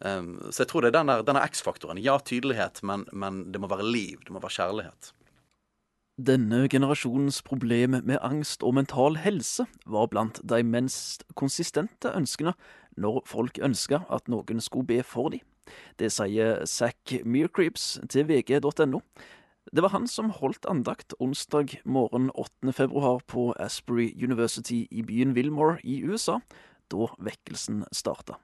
[0.00, 2.00] Um, så jeg tror det er denne, denne X-faktoren.
[2.02, 4.20] Ja, tydelighet, men, men det må være liv.
[4.24, 5.12] Det må være kjærlighet.
[6.18, 12.56] Denne generasjonens problem med angst og mental helse var blant de mest konsistente ønskene
[12.98, 15.44] når folk ønska at noen skulle be for dem.
[16.00, 18.98] Det sier Zack Mearcreeps til vg.no.
[19.70, 22.72] Det var han som holdt andakt onsdag morgen 8.
[22.72, 26.40] februar på Asbury University i byen Wilmore i USA,
[26.90, 28.40] da vekkelsen starta.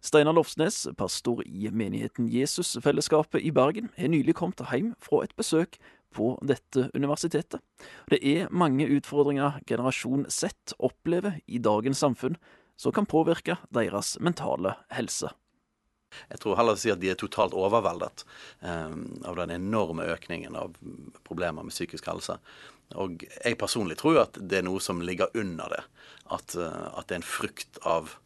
[0.00, 5.76] Steinar Lofsnes, pastor i menigheten Jesusfellesskapet i Bergen, har nylig kommet hjem fra et besøk
[6.16, 7.60] på dette universitetet.
[8.08, 12.38] Det er mange utfordringer generasjon Z opplever i dagens samfunn,
[12.80, 15.28] som kan påvirke deres mentale helse.
[16.32, 18.24] Jeg tror heller å si at de er totalt overveldet
[18.64, 18.96] eh,
[19.28, 20.72] av den enorme økningen av
[21.28, 22.38] problemer med psykisk helse.
[22.98, 25.84] Og jeg personlig tror at det er noe som ligger under det.
[26.34, 28.16] At, uh, at det er en frukt av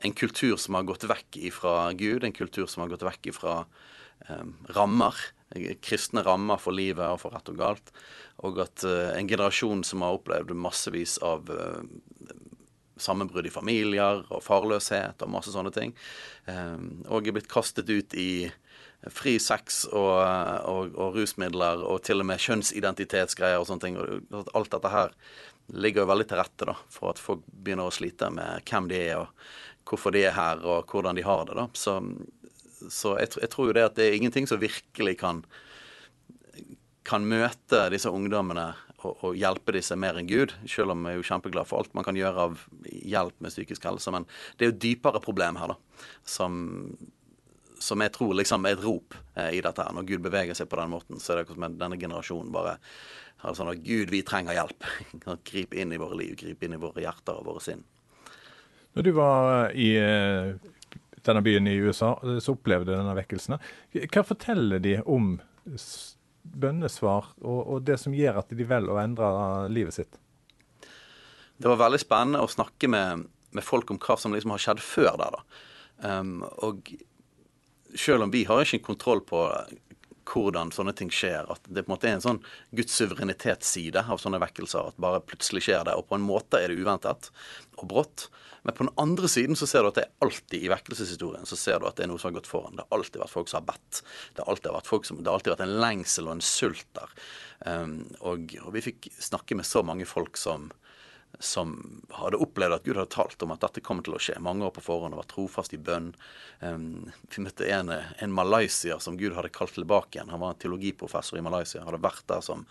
[0.00, 3.56] en kultur som har gått vekk ifra Gud, en kultur som har gått vekk ifra
[4.28, 5.16] eh, rammer.
[5.82, 7.92] Kristne rammer for livet og for rett og galt.
[8.46, 11.82] Og at eh, en generasjon som har opplevd massevis av eh,
[13.00, 15.94] sammenbrudd i familier og farløshet og masse sånne ting.
[16.44, 18.50] Um, og er blitt kastet ut i
[19.08, 20.18] fri sex og,
[20.68, 23.96] og, og, rusmidler og til og med kjønnsidentitetsgreier og sånne ting.
[23.96, 25.14] Og alt dette her
[25.70, 29.00] ligger jo veldig til rette da, for at folk begynner å slite med hvem de
[29.06, 31.56] er, og hvorfor de er her, og hvordan de har det.
[31.58, 31.66] da.
[31.74, 31.98] Så,
[32.88, 35.42] så jeg, jeg, tror jo det at det er ingenting som virkelig kan,
[37.06, 41.22] kan møte disse ungdommene og, og, hjelpe disse mer enn Gud, selv om jeg er
[41.22, 44.12] jo kjempeglad for alt man kan gjøre av hjelp med psykisk helse.
[44.14, 46.60] Men det er jo dypere problem her, da, som
[47.80, 49.80] som jeg tror liksom er et rop eh, i dette.
[49.80, 49.94] her.
[49.96, 52.74] Når Gud beveger seg på den måten, så er det som at denne generasjonen bare
[53.40, 54.84] har sånn at Gud, vi trenger hjelp.
[55.48, 57.80] Grip inn i våre liv, grip inn i våre hjerter og våre sinn.
[58.96, 60.54] Når du var i eh,
[61.26, 63.58] denne byen i USA, så opplevde denne vekkelsen.
[64.10, 65.36] Hva forteller de om
[66.42, 69.28] bønnesvar og, og det som gjør at de velger å endre
[69.72, 70.18] livet sitt?
[71.60, 74.82] Det var veldig spennende å snakke med, med folk om hva som liksom har skjedd
[74.82, 75.36] før der.
[75.36, 75.62] da.
[76.00, 76.88] Um, og
[77.94, 79.44] selv om vi har ikke kontroll på
[80.30, 82.42] hvordan sånne ting skjer, at det på en måte er en sånn
[82.76, 85.96] Guds suverenitetsside av sånne vekkelser, at bare plutselig skjer det.
[85.98, 87.30] Og på en måte er det uventet
[87.80, 88.28] og brått.
[88.62, 91.56] Men på den andre siden så ser du at det er alltid i vekkelseshistorien så
[91.56, 92.76] ser du at det er noe som har gått foran.
[92.76, 94.02] Det har alltid vært folk som har bedt.
[94.36, 96.86] Det har alltid vært, folk som, det har alltid vært en lengsel og en sult
[96.98, 97.14] der.
[97.64, 100.68] Um, og, og, vi fikk snakke med så mange folk som
[101.38, 104.36] som hadde opplevd at Gud hadde talt om at dette kommer til å skje.
[104.44, 106.12] Mange år på forhånd og var trofast i bønn.
[106.60, 110.32] Vi møtte en, en malaysier som Gud hadde kalt tilbake igjen.
[110.34, 111.84] Han var en teologiprofessor i Malaysia.
[111.86, 112.66] Hadde vært der som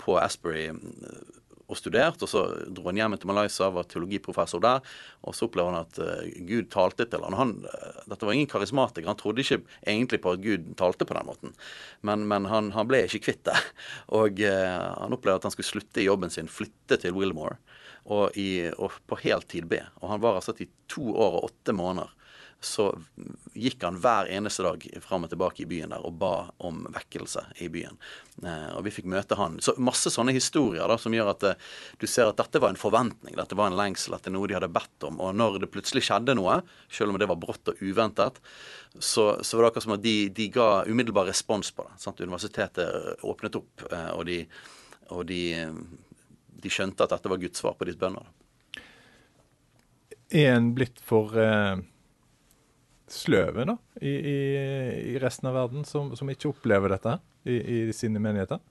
[0.00, 0.78] på Asbury eh,
[1.64, 2.22] og studert.
[2.22, 2.44] og Så
[2.76, 4.96] dro han hjem til Malaysia, var teologiprofessor der.
[5.24, 7.36] Og så opplever han at uh, Gud talte til han.
[7.38, 9.08] han uh, dette var ingen karismatiker.
[9.08, 11.54] Han trodde ikke egentlig på at Gud talte på den måten.
[12.04, 13.56] Men, men han, han, ble ikke kvitt det.
[14.20, 17.56] Og uh, han opplevde at han skulle slutte i jobben sin, flytte til Wilmore
[18.04, 19.80] og, i, og på heltid be.
[20.02, 22.12] Og han var altså i to år og åtte måneder.
[22.64, 22.86] Så
[23.52, 27.42] gikk han hver eneste dag fram og tilbake i byen der og ba om vekkelse
[27.60, 27.98] i byen.
[28.40, 29.58] Eh, og vi fikk møte han.
[29.60, 31.66] Så masse sånne historier da, som gjør at eh,
[32.00, 34.48] du ser at dette var en forventning, dette var en lengsel, at det er noe
[34.48, 35.20] de hadde bedt om.
[35.20, 38.40] Og når det plutselig skjedde noe, selv om det var brått og uventet,
[38.96, 41.98] så, så var det akkurat som at de, de ga umiddelbar respons på det.
[42.00, 42.24] Sant?
[42.24, 44.40] Universitetet åpnet opp, eh, og de,
[45.12, 45.42] og de
[46.64, 48.26] de skjønte at dette var Guds svar på ditt bønner.
[50.34, 51.82] Er en blitt for eh,
[53.12, 54.38] sløve da, i, i,
[55.14, 58.62] i, resten av verden, som, som ikke opplever dette i, i, sine menigheter?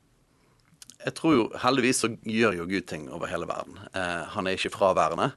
[1.04, 3.80] Jeg tror jo, Heldigvis så gjør jo Gud ting over hele verden.
[3.92, 5.34] Eh, han er ikke fraværende.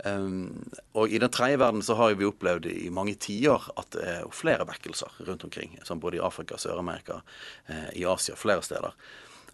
[0.00, 4.04] Um, og i den tredje verden så har vi opplevd i mange tiår at det
[4.08, 5.76] er flere vekkelser rundt omkring.
[5.84, 7.20] Som både i Afrika, Sør-Amerika,
[7.66, 8.96] eh, i Asia, flere steder.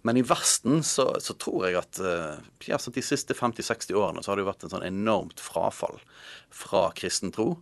[0.05, 4.31] Men i Vesten så, så tror jeg at eh, ja, de siste 50-60 årene så
[4.31, 5.99] har det jo vært en sånn enormt frafall
[6.53, 7.53] fra kristen tro.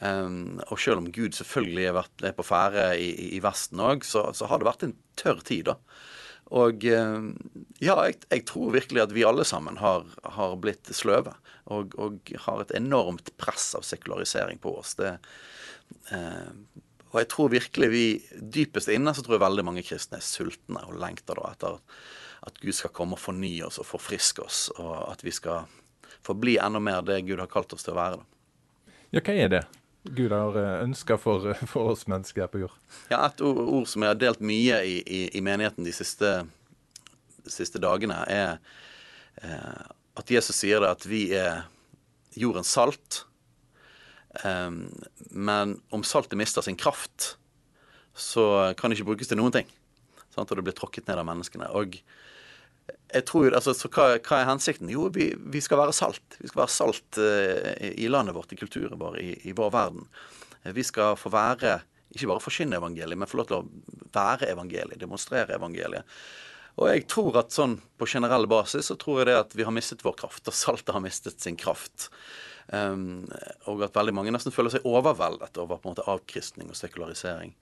[0.00, 4.06] Um, og selv om Gud selvfølgelig er, vært, er på ferde i, i, Vesten òg,
[4.08, 5.76] så, så, har det vært en tørr tid, da.
[6.52, 10.04] Og ja, jeg, jeg, tror virkelig at vi alle sammen har,
[10.36, 11.32] har blitt sløve.
[11.72, 14.92] Og, og, har et enormt press av sekularisering på oss.
[14.98, 15.14] Det,
[16.10, 16.50] uh,
[17.12, 20.80] og jeg tror virkelig vi dypest inne så tror jeg veldig mange kristne er sultne
[20.88, 21.78] og lengter da etter
[22.42, 25.68] at Gud skal komme og fornye oss og forfriske oss, og at vi skal
[26.26, 28.18] få bli enda mer det Gud har kalt oss til å være.
[28.18, 28.96] da.
[29.12, 29.62] Ja, hva er det
[30.02, 32.78] Gud har eh, ønska for, for, oss mennesker på jord?
[33.12, 36.32] Ja, Et ord, ord som jeg har delt mye i, i, i menigheten de siste,
[37.44, 38.56] de siste dagene, er
[39.44, 39.84] eh,
[40.18, 41.68] at Jesus sier det at vi er
[42.34, 43.22] jordens salt
[44.32, 47.34] men om saltet mister sin kraft,
[48.16, 49.68] så kan det ikke brukes til noen ting.
[50.32, 50.50] Sant?
[50.50, 51.68] Og det blir tråkket ned av menneskene.
[51.76, 51.98] Og
[53.12, 54.90] jeg tror, altså, så hva, hva er hensikten?
[54.92, 56.38] Jo, vi, vi, skal være salt.
[56.40, 60.06] Vi skal være salt uh, i landet vårt, i kulturen vår, i, i vår verden.
[60.72, 61.80] Vi skal få være,
[62.14, 66.08] ikke bare forkynne evangeliet, men få lov til å være evangeliet, demonstrere evangeliet.
[66.80, 69.74] Og jeg tror at sånn på generell basis så tror jeg det at vi har
[69.76, 72.08] mistet vår kraft, og saltet har mistet sin kraft.
[72.68, 73.24] Um,
[73.70, 77.56] og at veldig mange nesten føler seg overveldet over på en måte avkristning og sekularisering.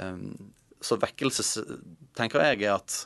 [0.00, 1.64] Um, så vekkelse
[2.16, 2.98] tenker jeg er at,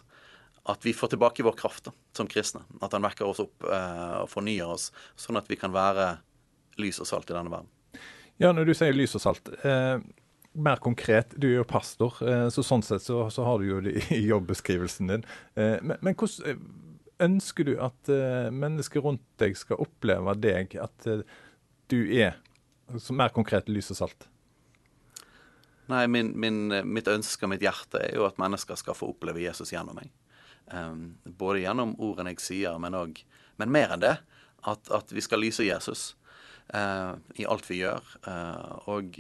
[0.71, 2.63] at vi får tilbake vår kraft da, som kristne.
[2.83, 6.17] At han vekker oss opp uh, og fornyer oss, sånn at vi kan være
[6.81, 7.71] lys og salt i denne verden.
[8.41, 9.51] Ja, når du sier lys og salt.
[9.69, 9.99] Eh,
[10.53, 13.81] mer konkret, du er jo pastor, eh, så sånn sett så, så, har du jo
[13.85, 15.27] det i jobbeskrivelsen din.
[15.55, 16.63] Eh, men, men hvordan
[17.23, 21.25] ønsker du at eh, mennesker rundt deg skal oppleve deg, at eh,
[21.93, 22.39] du er
[22.99, 24.27] som mer konkret lys og salt?
[25.91, 29.43] Nei, min, min, mitt ønske og mitt hjerte er jo at mennesker skal få oppleve
[29.43, 30.13] Jesus gjennom meg.
[30.71, 33.27] Um, både gjennom ordene jeg sier, men, også,
[33.59, 34.17] men mer enn det.
[34.69, 36.13] At, at vi skal lyse Jesus
[36.77, 38.07] uh, i alt vi gjør.
[38.27, 39.19] Uh, og,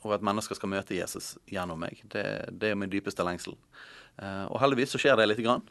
[0.00, 2.00] og, at mennesker skal møte Jesus gjennom meg.
[2.08, 2.24] Det,
[2.56, 3.58] det er min dypeste lengsel.
[4.16, 5.66] Uh, og heldigvis så skjer det lite grann.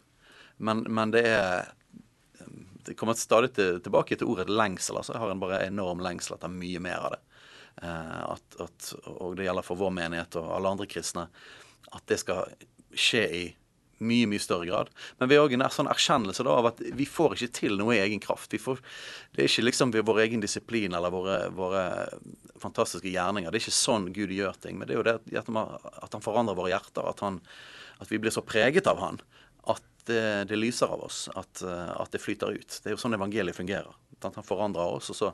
[0.58, 1.72] Men, men det er
[2.86, 4.98] Det kommer stadig til, tilbake til ordet lengsel.
[4.98, 7.22] altså Jeg har en bare enorm lengsel etter mye mer av det.
[7.82, 11.26] At, at, og det gjelder for vår menighet og alle andre kristne.
[11.98, 12.52] At det skal
[12.94, 13.46] skje i
[14.04, 14.90] mye mye større grad.
[15.18, 17.96] Men vi har òg en sånn erkjennelse da, av at vi får ikke til noe
[17.96, 18.54] i egen kraft.
[18.62, 18.82] Får,
[19.36, 21.86] det er ikke liksom vår egen disiplin eller våre, våre,
[22.62, 23.52] fantastiske gjerninger.
[23.52, 24.80] Det er ikke sånn Gud gjør ting.
[24.80, 27.08] Men det er jo det at, han forandrer våre hjerter.
[27.08, 27.40] At, han,
[28.00, 29.22] at, vi blir så preget av han
[29.72, 31.26] at det, det lyser av oss.
[31.36, 32.80] At, at, det flyter ut.
[32.82, 33.96] Det er jo sånn evangeliet fungerer.
[34.20, 35.32] At han forandrer oss, og så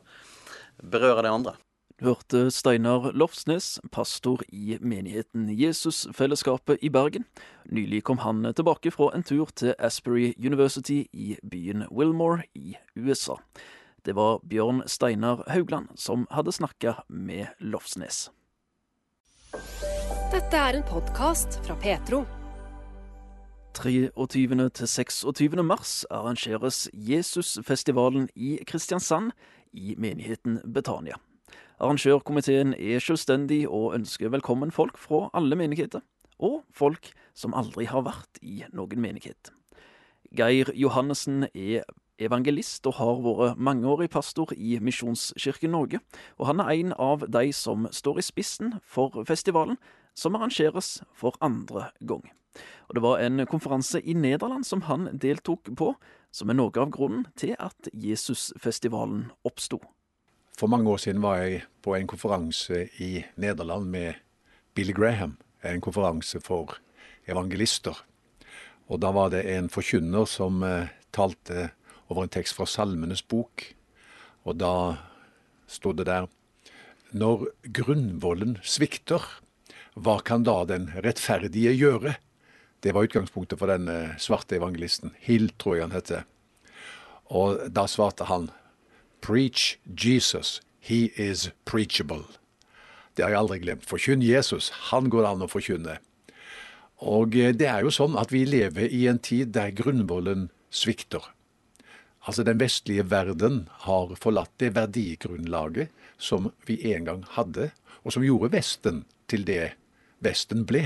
[0.81, 1.53] berører det andre
[1.99, 7.27] Du hørte Steinar Lofsnes, pastor i menigheten Jesusfellesskapet i Bergen.
[7.69, 13.37] Nylig kom han tilbake fra en tur til Asbury University i byen Wilmore i USA.
[14.01, 18.31] Det var Bjørn Steinar Haugland som hadde snakka med Lofsnes.
[20.31, 22.25] Dette er en podkast fra Petro.
[23.73, 24.69] 23.
[24.69, 25.63] til 26.
[25.63, 29.31] mars arrangeres Jesusfestivalen i Kristiansand
[29.73, 31.15] i menigheten Betania.
[31.79, 35.99] Arrangørkomiteen er selvstendig og ønsker velkommen folk fra alle menigheter,
[36.39, 39.53] og folk som aldri har vært i noen menighet.
[40.35, 41.87] Geir Johannessen er
[42.19, 46.03] evangelist og har vært mangeårig pastor i Misjonskirken Norge,
[46.37, 49.79] og han er en av de som står i spissen for festivalen,
[50.13, 52.27] som arrangeres for andre gang.
[52.89, 55.93] Og Det var en konferanse i Nederland som han deltok på,
[56.31, 59.79] som er noe av grunnen til at Jesusfestivalen oppsto.
[60.57, 64.19] For mange år siden var jeg på en konferanse i Nederland med
[64.75, 65.37] Billy Graham.
[65.63, 66.77] En konferanse for
[67.29, 67.95] evangelister.
[68.91, 71.69] Og da var det en forkynner som eh, talte
[72.11, 73.63] over en tekst fra Salmenes bok.
[74.43, 74.97] Og da
[75.71, 76.27] stod det der
[77.11, 79.19] Når grunnvollen svikter,
[79.95, 82.15] hva kan da den rettferdige gjøre?
[82.81, 85.13] Det var utgangspunktet for den svarte evangelisten.
[85.21, 86.23] Hill, tror jeg han heter.
[87.29, 88.49] Og da svarte han
[89.21, 90.61] Preach Jesus.
[90.81, 92.25] He is preachable.
[93.13, 93.85] Det har jeg aldri glemt.
[93.85, 94.71] Forkynn Jesus.
[94.89, 95.99] Han går an å forkynne.
[97.01, 101.23] Og eh, det er jo sånn at vi lever i en tid der grunnvollen svikter.
[102.21, 105.89] Altså Den vestlige verden har forlatt det verdigrunnlaget
[106.21, 107.71] som vi en gang hadde,
[108.05, 109.73] og som gjorde Vesten til det
[110.21, 110.85] Vesten ble.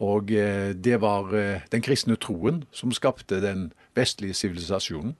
[0.00, 5.16] Og eh, det var eh, den kristne troen som skapte den vestlige sivilisasjonen.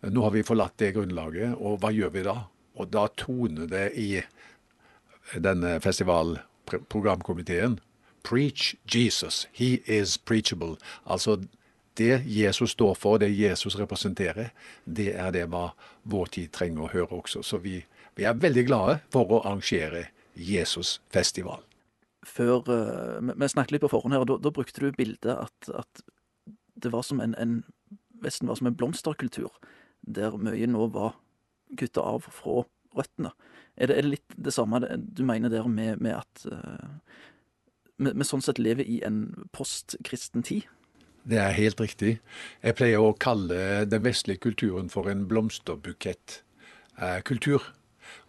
[0.00, 2.36] Nå har vi forlatt det grunnlaget, og hva gjør vi da?
[2.80, 4.22] Og da toner det i
[5.36, 7.80] denne festivalprogramkomiteen
[8.22, 9.48] Preach Jesus.
[9.52, 10.76] He is preachable.
[11.04, 11.42] Altså
[11.98, 14.48] det Jesus står for, det Jesus representerer,
[14.84, 15.70] det er det hva
[16.02, 17.42] vår tid trenger å høre også.
[17.42, 17.84] Så vi,
[18.16, 21.60] vi er veldig glade for å arrangere Jesusfestival.
[22.26, 26.02] Før uh, Vi snakket litt på forhånd her, og da, brukte du bildet at, at
[26.80, 27.62] det var som en, en
[28.20, 29.52] Vesten var som en blomsterkultur
[30.00, 31.14] der mye nå var
[31.80, 32.64] kutta av fra
[32.96, 33.30] røttene.
[33.80, 36.88] Er det, er det, litt det samme du mener der med, med at uh,
[37.96, 40.62] vi, sånn sett lever i en postkristen tid?
[41.22, 42.20] Det er helt riktig.
[42.64, 47.60] Jeg pleier å kalle den vestlige kulturen for en blomsterbukett-kultur.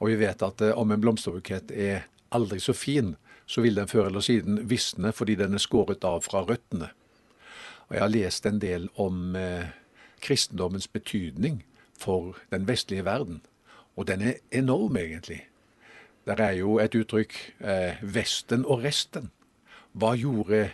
[0.03, 2.03] Og vi vet at om en blomsterbukett er
[2.35, 3.15] aldri så fin,
[3.51, 6.91] så vil den før eller siden visne fordi den er skåret av fra røttene.
[7.89, 9.67] Og Jeg har lest en del om eh,
[10.23, 11.63] kristendommens betydning
[11.99, 13.41] for den vestlige verden.
[13.99, 15.41] Og den er enorm, egentlig.
[16.25, 19.27] Der er jo et uttrykk eh, 'Vesten og resten'.
[19.91, 20.69] Hva gjorde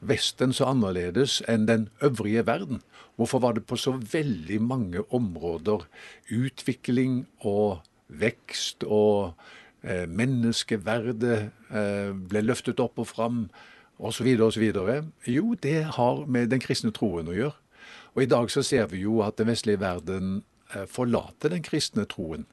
[0.00, 2.80] Vesten så annerledes enn den øvrige verden?
[3.16, 5.84] Hvorfor var det på så veldig mange områder
[6.30, 9.34] utvikling og vekst og
[9.82, 13.42] menneskeverdet eh, ble løftet opp og fram
[13.98, 14.28] osv.
[14.46, 14.64] osv.?
[15.26, 17.58] Jo, det har med den kristne troen å gjøre.
[18.14, 20.42] Og i dag så ser vi jo at den vestlige verden
[20.74, 22.46] eh, forlater den kristne troen.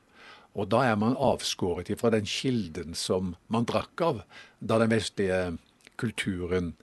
[0.57, 4.23] Og da er man avskåret fra den kilden som man drakk av
[4.59, 5.59] da den vestlige
[6.01, 6.73] kulturen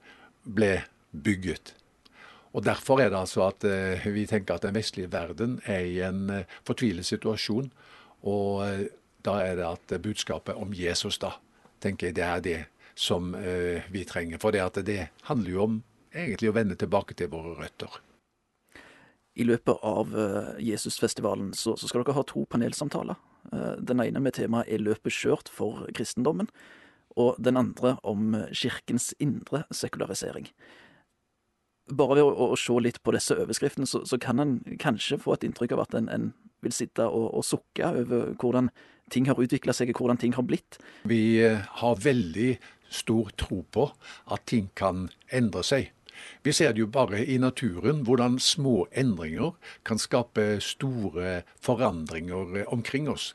[0.47, 1.73] ble bygget.
[2.55, 3.65] Og Derfor er det altså at
[4.07, 6.31] vi tenker at den vestlige verden er i en
[6.65, 7.67] fortvilet situasjon.
[8.23, 8.87] Og
[9.25, 11.33] da er det at budskapet om Jesus, da,
[11.83, 12.57] tenker jeg det er det
[12.97, 13.29] som
[13.93, 14.39] vi trenger.
[14.41, 15.75] For det, at det handler jo om
[16.09, 17.99] egentlig å vende tilbake til våre røtter.
[19.37, 20.15] I løpet av
[20.65, 23.19] Jesusfestivalen så, så skal dere ha to panelsamtaler.
[23.77, 26.49] Den ene med temaet 'Er løpet skjørt for kristendommen?'
[27.17, 30.49] og den andre om kirkens indre sekularisering
[31.95, 35.37] bare ved å, å, se litt på disse overskriftene, så, så, kan en kanskje få
[35.37, 36.27] et inntrykk av at en, en
[36.67, 38.71] vil sitte og, og, sukke over hvordan
[39.13, 40.79] ting har utvikla seg, og hvordan ting har blitt.
[41.07, 42.57] Vi eh, har veldig
[42.93, 43.89] stor tro på
[44.31, 45.93] at ting kan endre seg.
[46.43, 49.53] Vi ser det jo bare i naturen, hvordan små endringer
[49.87, 53.31] kan skape store forandringer eh, omkring oss.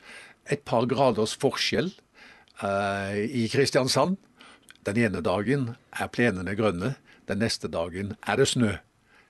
[0.51, 1.93] Et par graders forskjell
[2.63, 4.19] eh, i Kristiansand.
[4.83, 6.97] Den ene dagen er plenene grønne,
[7.31, 8.75] den neste dagen er det snø.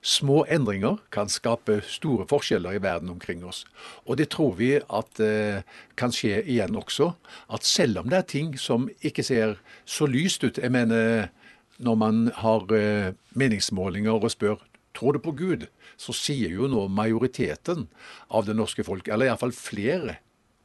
[0.03, 3.63] Små endringer kan skape store forskjeller i verden omkring oss.
[4.03, 5.63] Og det tror vi at eh,
[5.95, 7.13] kan skje igjen også.
[7.47, 11.31] At selv om det er ting som ikke ser så lyst ut Jeg mener,
[11.79, 14.59] når man har eh, meningsmålinger og spør
[14.93, 17.87] tror du på Gud, så sier jo nå majoriteten
[18.29, 20.19] av det norske folk, eller iallfall flere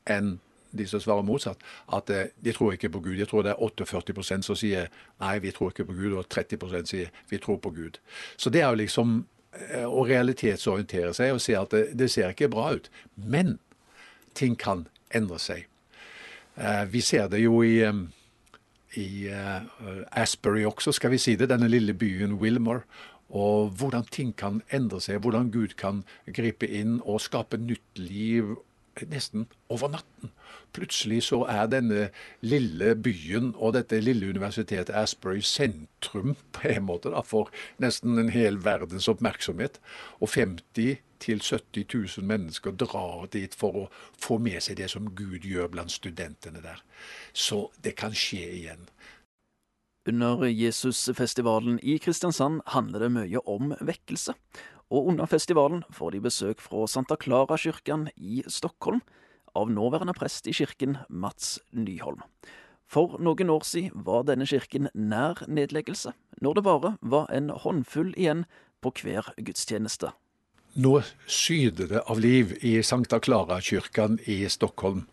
[0.09, 0.38] enn
[0.78, 1.61] de som svarer motsatt,
[1.93, 3.17] at eh, de tror ikke på Gud.
[3.19, 6.91] Jeg tror det er 48% som sier nei, vi tror ikke på Gud, og 30%
[6.91, 7.99] sier vi tror på Gud.
[8.38, 9.17] Så det er jo liksom
[9.53, 12.91] eh, å realitetsorientere seg og se at det, det ser ikke bra ut.
[13.15, 13.57] Men
[14.38, 15.67] ting kan endre seg.
[16.55, 17.82] Eh, vi ser det jo i,
[18.97, 19.09] i
[20.11, 22.86] Asbury også, skal vi si det, denne lille byen Wilmore.
[23.28, 26.03] Og hvordan ting kan endre seg, hvordan Gud kan
[26.34, 28.55] gripe inn og skape nytt liv
[29.05, 30.31] nesten over natten.
[30.73, 32.09] Plutselig så er denne
[32.41, 37.51] lille byen og dette lille universitetet Asbury sentrum på en måte da, for
[37.83, 39.79] nesten en hel verdens oppmerksomhet.
[40.21, 41.85] Og 50 000-70
[42.19, 43.87] 000 mennesker drar dit for å
[44.21, 46.83] få med seg det som Gud gjør blant studentene der.
[47.33, 48.89] Så det kan skje igjen.
[50.07, 54.37] Under Jesusfestivalen i Kristiansand handler det mye om vekkelse.
[54.88, 59.01] Og under festivalen får de besøk fra Santa Clara-kirken i Stockholm
[59.57, 62.21] av nåværende prest i kirken, Mats Nyholm.
[62.88, 68.13] For noen år siden var denne kirken nær nedleggelse, når det bare var en håndfull
[68.15, 68.45] igjen
[68.79, 70.13] på hver gudstjeneste.
[70.77, 75.07] Nå syder det av liv i Sankta Clara-kyrkan i Stockholm.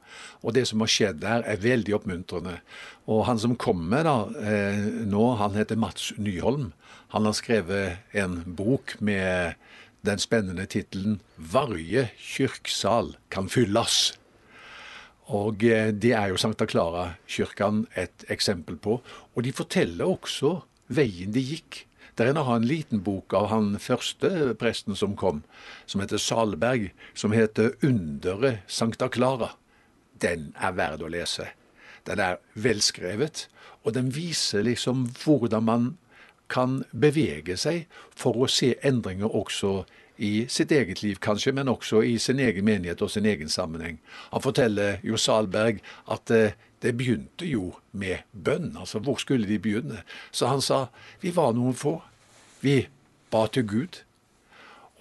[0.44, 2.58] Og det som har skjedd der, er veldig oppmuntrende.
[3.08, 6.74] Og han som kommer da, eh, nå, han heter Mats Nyholm.
[7.14, 9.54] Han har skrevet en bok med
[10.02, 14.16] den spennende tittelen 'Varje kyrksal kan fyllas'.
[15.30, 19.00] Og eh, Det er jo Sankta Klara-kyrkan et eksempel på.
[19.34, 21.86] Og de forteller også veien de gikk.
[22.18, 25.44] Der er en liten bok av han første presten som kom,
[25.86, 29.54] som heter Salberg, som heter 'Underet Sankta Klara'.
[30.20, 31.46] Den er verd å lese.
[32.06, 33.48] Den er velskrevet,
[33.84, 35.96] og den viser liksom hvordan man
[36.48, 39.84] kan bevege seg for å se endringer også
[40.16, 43.98] i sitt eget liv, kanskje, men også i sin egen menighet og sin egen sammenheng.
[44.30, 45.80] Han forteller Jo Salberg
[46.10, 48.76] at eh, det begynte jo med bønn.
[48.78, 50.02] Altså, hvor skulle de begynne?
[50.30, 50.86] Så han sa
[51.20, 51.96] vi var noen få.
[52.60, 52.84] Vi
[53.32, 54.02] ba til Gud.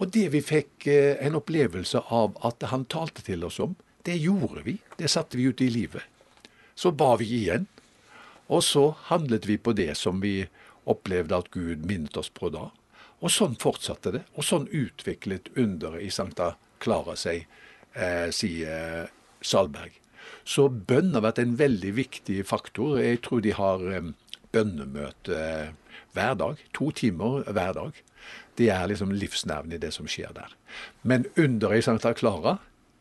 [0.01, 3.75] Og det vi fikk eh, en opplevelse av at han talte til oss om,
[4.07, 4.79] det gjorde vi.
[4.97, 6.01] Det satte vi ut i livet.
[6.75, 7.67] Så ba vi igjen.
[8.51, 10.47] Og så handlet vi på det som vi
[10.89, 12.69] opplevde at Gud minnet oss på da.
[13.23, 14.23] Og sånn fortsatte det.
[14.35, 16.53] Og sånn utviklet underet i Sankta
[16.83, 17.45] Klara seg,
[17.95, 19.09] eh, sier
[19.41, 19.99] Salberg.
[20.43, 22.99] Så bønn har vært en veldig viktig faktor.
[22.99, 24.11] Jeg tror de har eh,
[24.51, 25.39] bønnemøte
[26.13, 26.59] hver dag.
[26.73, 28.03] To timer hver dag.
[28.59, 30.51] Det er liksom livsnerven i det som skjer der.
[31.01, 32.57] Men underet i Sankta Klara,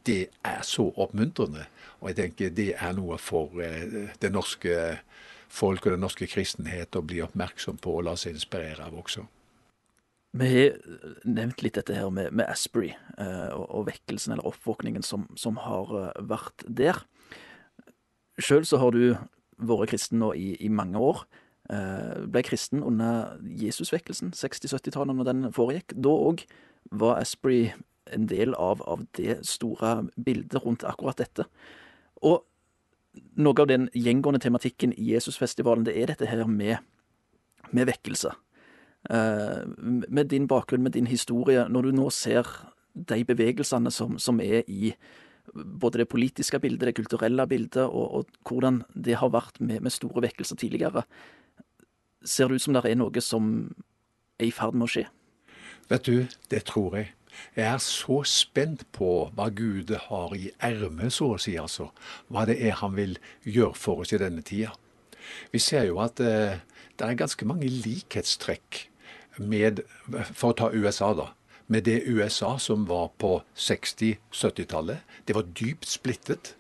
[0.07, 1.67] det er så oppmuntrende.
[2.01, 4.79] Og jeg tenker det er noe for eh, det norske
[5.53, 9.27] folk og den norske kristenhet å bli oppmerksom på og la seg inspirere av også.
[10.33, 10.79] Vi har
[11.29, 15.61] nevnt litt dette her med, med Asprey eh, og, og, vekkelsen eller oppvåkningen som, som
[15.61, 17.03] har uh, vært der.
[18.41, 19.13] Sjøl så har du
[19.61, 21.27] vært kristen nå i, i mange år.
[21.73, 25.95] Eh, ble kristen under Jesusvekkelsen, 60-70-tallet, når den foregikk.
[25.95, 26.47] Da òg
[26.91, 27.71] var Asprey
[28.13, 31.47] en del av, av, det store bildet rundt akkurat dette.
[32.25, 32.43] Og
[33.37, 36.79] noe av den gjengående tematikken i Jesusfestivalen, det er dette her med,
[37.71, 38.33] med vekkelse.
[39.11, 39.67] Uh,
[40.09, 42.47] med din bakgrunn, med din historie, når du nå ser
[42.95, 44.93] de bevegelsene som, som er i
[45.53, 49.93] både det politiske bildet, det kulturelle bildet, og, og hvordan det har vært med, med,
[49.93, 51.03] store vekkelser tidligere.
[52.25, 53.49] Ser det ut som det er noe som
[54.39, 55.07] er i ferd med å skje?
[55.91, 57.11] Vet du, det tror jeg.
[57.57, 61.91] Jeg er så spent på hva Gud har i ermet, så å si, altså.
[62.33, 64.73] Hva det er han vil gjøre for oss i denne tida.
[65.53, 66.63] Vi ser jo at eh,
[66.99, 68.87] det er ganske mange likhetstrekk
[69.41, 69.85] med,
[70.35, 71.31] for å ta USA, da,
[71.73, 75.05] med det USA som var på 60-70-tallet.
[75.27, 76.55] Det var dypt splittet.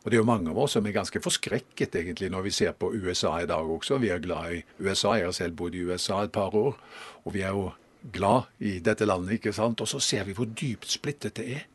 [0.00, 2.72] Og det er jo mange av oss som er ganske forskrekket egentlig når vi ser
[2.72, 3.98] på USA i dag også.
[4.00, 5.18] Vi er glad i USA.
[5.18, 6.78] Jeg har selv bodd i USA et par år.
[7.24, 7.68] Og vi er jo
[8.12, 9.80] glad i dette landet, ikke sant.
[9.80, 11.66] Og så ser vi hvor dypt splittet det er.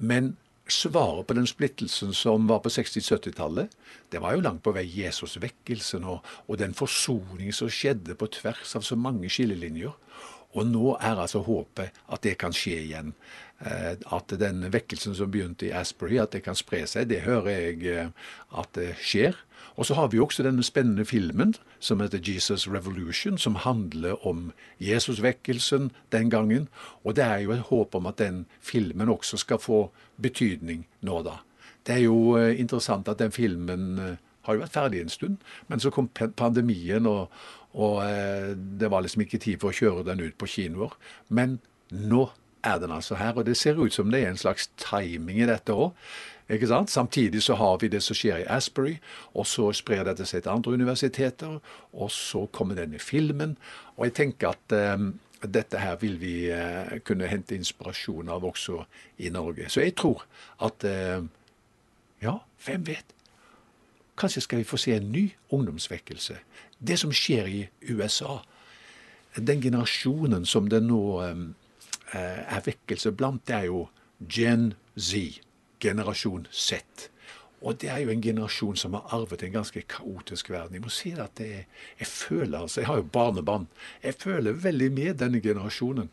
[0.00, 0.34] Men
[0.70, 3.72] svaret på den splittelsen som var på 60-70-tallet,
[4.12, 8.76] det var jo langt på vei Jesusvekkelsen og, og den forsoning som skjedde på tvers
[8.78, 9.92] av så mange skillelinjer.
[10.50, 13.12] Og nå er altså håpet at det kan skje igjen.
[13.60, 17.10] Eh, at den vekkelsen som begynte i Asbury, at det kan spre seg.
[17.10, 18.08] Det hører jeg eh,
[18.56, 19.36] at det skjer.
[19.76, 24.52] Og så har vi også denne spennende filmen som heter Jesus Revolution, som handler om
[24.80, 26.68] Jesusvekkelsen den gangen.
[27.04, 31.20] Og det er jo et håp om at den filmen også skal få betydning nå
[31.28, 31.36] da.
[31.84, 34.16] Det er jo eh, interessant at den filmen
[34.48, 35.36] har jo vært ferdig en stund,
[35.68, 37.28] men så kom pandemien, og,
[37.76, 38.00] og
[38.80, 40.96] det var liksom ikke tid for å kjøre den ut på kinoer.
[41.28, 41.58] Men
[41.92, 42.30] nå
[42.64, 45.48] er den altså her, og det ser ut som det er en slags timing i
[45.48, 45.92] dette òg.
[46.86, 48.96] Samtidig så har vi det som skjer i Asbury,
[49.34, 51.60] og så sprer dette seg til andre universiteter.
[51.92, 53.56] Og så kommer denne filmen.
[53.96, 54.98] Og jeg tenker at eh,
[55.46, 58.84] dette her vil vi eh, kunne hente inspirasjon av også
[59.18, 59.68] i Norge.
[59.68, 60.26] Så jeg tror
[60.60, 61.22] at eh,
[62.22, 62.34] Ja,
[62.66, 63.14] hvem vet?
[64.18, 66.34] Kanskje skal vi få se en ny ungdomsvekkelse.
[66.78, 68.42] Det som skjer i USA,
[69.36, 71.46] den generasjonen som det nå eh,
[72.12, 73.84] er vekkelse blant, det er jo
[74.26, 75.40] Gen Z,
[75.80, 76.82] generasjon Z.
[77.60, 80.78] Og det er jo en generasjon som har arvet en ganske kaotisk verden.
[80.78, 81.66] Jeg må si at det,
[82.00, 83.66] jeg føler altså, Jeg har jo barnebarn.
[84.02, 86.08] Jeg føler veldig med denne generasjonen.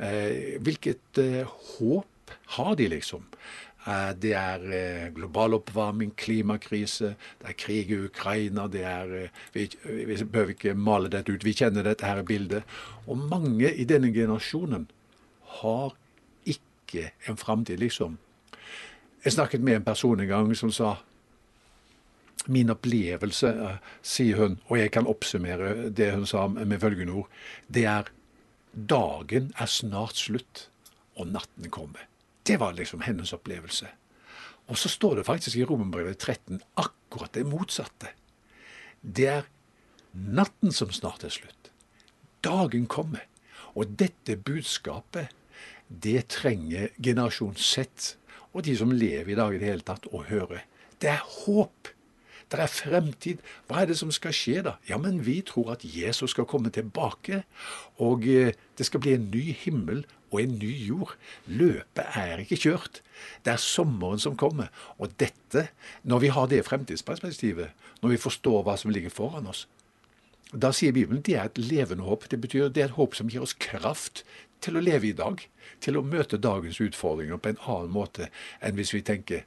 [0.00, 3.26] Eh, hvilket eh, håp har de, liksom?
[3.86, 8.66] Eh, det er eh, global oppvarming, klimakrise, det er krig i Ukraina.
[8.66, 12.64] det er, eh, vi, vi behøver ikke male dette ut, vi kjenner dette her bildet.
[13.06, 14.88] Og mange i denne generasjonen
[15.62, 15.96] har
[16.46, 18.18] ikke en framtid, liksom.
[19.24, 20.96] Jeg snakket med en person en gang som sa
[22.46, 23.48] Min opplevelse,
[24.06, 27.32] sier hun, og jeg kan oppsummere det hun sa med følgende ord,
[27.66, 28.12] det er
[28.70, 30.68] dagen er snart slutt,
[31.18, 32.04] og natten kommer.
[32.46, 33.88] Det var liksom hennes opplevelse.
[34.66, 38.12] Og så står det faktisk i Romerbrevet 13 akkurat det motsatte.
[39.00, 39.48] Det er
[40.12, 41.70] natten som snart er slutt.
[42.44, 43.26] Dagen kommer.
[43.74, 45.34] Og dette budskapet,
[45.88, 48.16] det trenger generasjon Z
[48.56, 50.62] og de som lever i dag i det hele tatt, å høre.
[51.02, 51.90] Det er håp.
[52.48, 53.40] Det er fremtid.
[53.66, 54.76] Hva er det som skal skje da?
[54.88, 57.42] Ja, men vi tror at Jesus skal komme tilbake,
[58.00, 61.16] og eh, det skal bli en ny himmel og en ny jord.
[61.50, 63.02] Løpet er ikke kjørt.
[63.44, 64.70] Det er sommeren som kommer.
[64.96, 65.68] Og dette,
[66.06, 69.66] når vi har det fremtidsperspektivet, når vi forstår hva som ligger foran oss,
[70.54, 72.28] da sier Bibelen det er et levende håp.
[72.30, 74.22] Det betyr det er et håp som gir oss kraft
[74.60, 75.42] til å leve i dag.
[75.82, 78.30] Til å møte dagens utfordringer på en annen måte
[78.60, 79.44] enn hvis vi tenker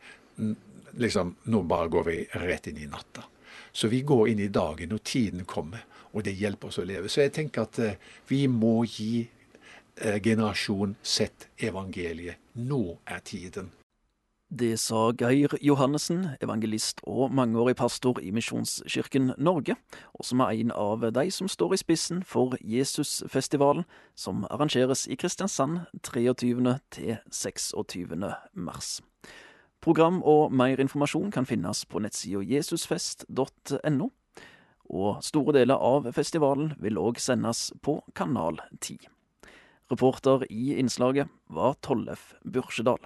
[0.99, 3.25] liksom, nå bare går vi rett inn i natta.
[3.71, 5.83] Så vi går inn i dagen når tiden kommer,
[6.13, 7.09] og det hjelper oss å leve.
[7.09, 7.99] Så jeg tenker at eh,
[8.29, 9.27] vi må gi
[10.01, 12.35] Eh, generasjon sett evangeliet.
[12.53, 13.71] Nå er tiden.
[14.49, 19.75] Det sa Geir Johannessen, evangelist og mangeårig pastor i Misjonskirken Norge,
[20.17, 23.85] og som er en av de som står i spissen for Jesusfestivalen,
[24.17, 26.79] som arrangeres i Kristiansand 23.
[26.89, 28.17] til 26.
[28.53, 29.03] mars.
[29.85, 34.09] Program og mer informasjon kan finnes på nettsida jesusfest.no,
[34.89, 38.97] og store deler av festivalen vil òg sendes på Kanal 10.
[39.93, 43.05] Reporter i innslaget var Tollef Bursjedal.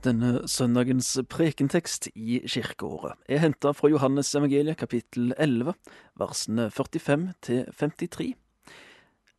[0.00, 5.74] Denne søndagens prekentekst i kirkeåret er henta fra Johannes evangeliet kapittel 11,
[6.16, 8.30] versene 45 til 53.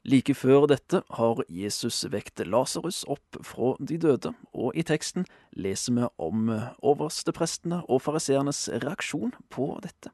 [0.05, 5.25] Like før dette har Jesus vekt Lasarus opp fra de døde, og i teksten
[5.57, 10.13] leser vi om oversteprestene og fariseernes reaksjon på dette.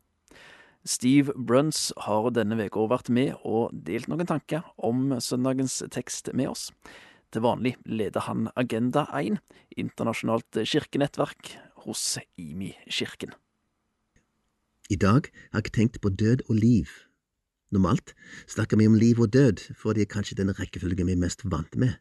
[0.88, 6.54] Steve Bruns har denne uka vært med og delt noen tanker om søndagens tekst med
[6.56, 6.70] oss.
[7.38, 9.36] Til vanlig leder han Agenda 1,
[9.78, 11.52] internasjonalt kirkenettverk,
[11.86, 13.36] hos IMI-kirken.
[14.90, 16.90] I dag har jeg tenkt på død og liv
[17.70, 18.16] Normalt
[18.50, 21.46] snakker vi om liv og død, for det er kanskje den rekkefølgen vi er mest
[21.46, 22.00] vant med.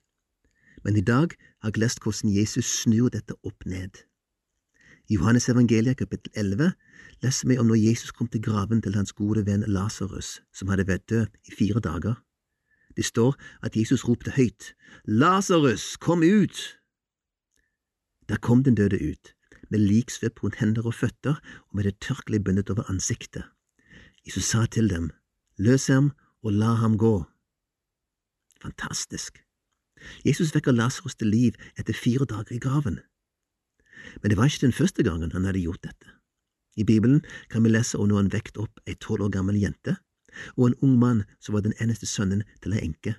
[0.84, 3.92] Men i dag har jeg lest hvordan Jesus snur dette opp ned.
[5.12, 6.72] I Johannes evangeliet kapittel 11
[7.20, 10.88] leser vi om når Jesus kom til graven til hans gode venn Lasarus, som hadde
[10.88, 12.22] vært død i fire dager.
[12.96, 14.72] Det står at Jesus ropte høyt,
[15.04, 16.80] Lasarus, kom ut!
[18.28, 19.34] Der kom den døde ut,
[19.70, 21.36] med liksvøp rundt hender og føtter
[21.68, 23.44] og med det tørkle bundet over ansiktet.
[24.26, 25.10] Jesus sa til dem,
[25.58, 26.10] Løs ham
[26.42, 27.24] og la ham gå.
[28.62, 29.42] Fantastisk.
[30.24, 32.98] Jesus vekker Lasarus til liv etter fire dager i graven.
[34.22, 36.10] Men det var ikke den første gangen han hadde gjort dette.
[36.76, 39.96] I Bibelen kan vi lese om han vekket opp ei tolv år gammel jente
[40.56, 43.16] og en ung mann som var den eneste sønnen til ei enke.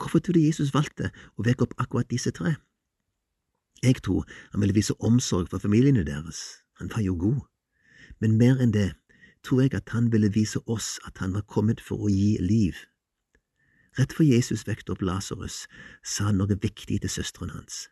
[0.00, 2.56] Hvorfor trodde Jesus valgte å vekke opp akkurat disse tre?
[3.82, 7.40] Jeg tror han ville vise omsorg for familiene deres, han var jo god,
[8.20, 8.92] men mer enn det,
[9.44, 12.76] tror jeg at han ville vise oss at han var kommet for å gi liv.
[13.98, 15.64] Rett før Jesus vekte opp Lasarus,
[16.04, 17.88] sa han noe viktig til søsteren hans.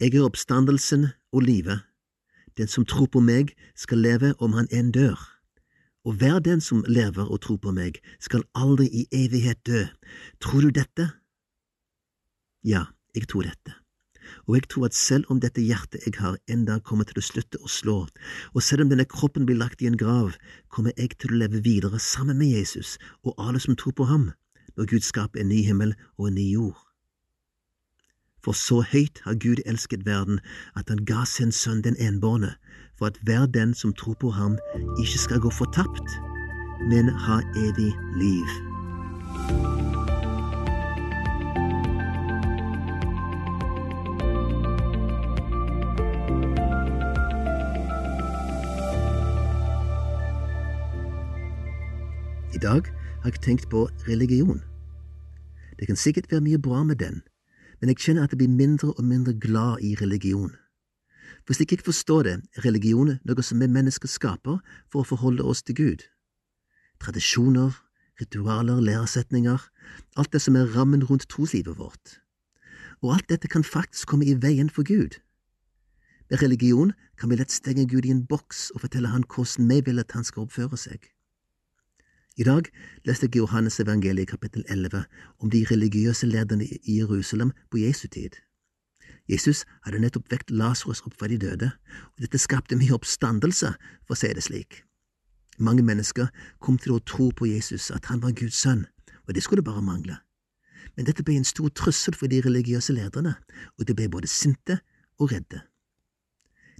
[0.00, 1.84] Jeg er oppstandelsen og livet.
[2.58, 5.18] Den som tror på meg, skal leve om han enn dør.
[6.04, 9.86] Og hver den som lever og tror på meg, skal aldri i evighet dø.
[10.40, 11.08] Tror du dette?
[12.64, 12.84] Ja,
[13.16, 13.84] jeg tror dette
[14.46, 17.24] og jeg tror at selv om dette hjertet jeg har en dag kommer til å
[17.24, 17.96] slutte å slå,
[18.52, 20.36] og selv om denne kroppen blir lagt i en grav,
[20.68, 24.30] kommer jeg til å leve videre sammen med Jesus og alle som tror på ham,
[24.76, 26.83] når Gud skaper en ny himmel og en ny jord.
[28.44, 30.40] For så høyt har Gud elsket verden
[30.76, 32.52] at han ga sin sønn den enbårne,
[32.98, 34.58] for at hver den som tror på ham,
[35.00, 36.16] ikke skal gå fortapt,
[36.92, 38.52] men ha evig liv.
[52.54, 52.84] I dag
[53.22, 54.60] har jeg tenkt på religion.
[55.78, 57.22] Det kan sikkert være mye bra med den,
[57.84, 60.54] men jeg kjenner at jeg blir mindre og mindre glad i religion.
[61.44, 65.44] Hvis jeg ikke forstår det, er religion noe som vi mennesker skaper for å forholde
[65.44, 66.06] oss til Gud.
[67.04, 67.76] Tradisjoner,
[68.16, 69.66] ritualer, læresetninger,
[70.16, 72.22] alt det som er rammen rundt troslivet vårt.
[73.04, 75.20] Og alt dette kan faktisk komme i veien for Gud.
[76.32, 79.82] Med religion kan vi lett stenge Gud i en boks og fortelle han hvordan vi
[79.90, 81.04] vil at han skal oppføre seg.
[82.36, 82.66] I dag
[83.06, 85.04] leste jeg Johannes evangeliet kapittel 11
[85.38, 88.34] om de religiøse lederne i Jerusalem på Jesu tid.
[89.28, 91.70] Jesus hadde nettopp vekt Lasarus opp fra de døde,
[92.16, 93.70] og dette skapte mye oppstandelse,
[94.02, 94.82] for å si det slik.
[95.62, 96.26] Mange mennesker
[96.58, 98.88] kom til å tro på Jesus, at han var Guds sønn,
[99.28, 100.18] og det skulle bare mangle.
[100.98, 103.38] Men dette ble en stor trussel for de religiøse lederne,
[103.78, 104.82] og de ble både sinte
[105.22, 105.62] og redde.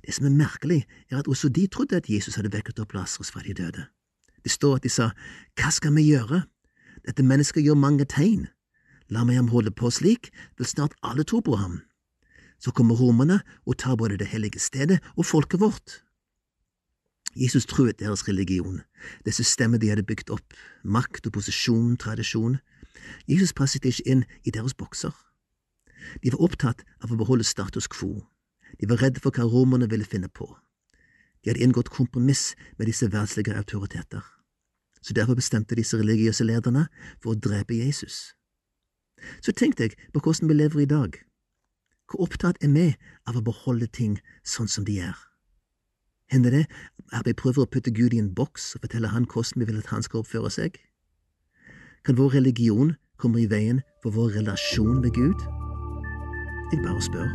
[0.03, 0.83] Det som er merkelig,
[1.15, 3.87] er at også de trodde at Jesus hadde vekket opp Lasarus fra de døde.
[4.45, 5.11] Det står at de sa,
[5.57, 6.45] Hva skal vi gjøre?
[7.05, 8.47] Dette mennesket gjør mange tegn.
[9.13, 11.83] La meg ham holde på slik, vil snart alle tro på ham.
[12.61, 16.01] Så kommer romerne og tar både det hellige stedet og folket vårt.
[17.37, 18.81] Jesus truet deres religion,
[19.25, 22.61] det systemet de hadde bygd opp, makt, og posisjon, tradisjon.
[23.29, 25.13] Jesus passet ikke inn i deres bokser.
[26.23, 28.23] De var opptatt av å beholde status quo.
[28.81, 30.47] De var redde for hva romerne ville finne på.
[31.43, 34.34] De hadde inngått kompromiss med disse verdslige autoriteter
[35.05, 36.87] så derfor bestemte disse religiøse lederne
[37.21, 38.33] for å drepe Jesus.
[39.45, 41.21] Så tenk deg på hvordan vi lever i dag.
[42.09, 42.89] Hvor opptatt er vi
[43.29, 45.17] av å beholde ting sånn som de er?
[46.33, 46.65] Hender det
[47.13, 49.81] at vi prøver å putte Gud i en boks og fortelle han hvordan vi vil
[49.81, 50.81] at han skal oppføre seg?
[52.05, 55.49] Kan vår religion komme i veien for vår relasjon med Gud?
[56.73, 57.29] Jeg bare spør.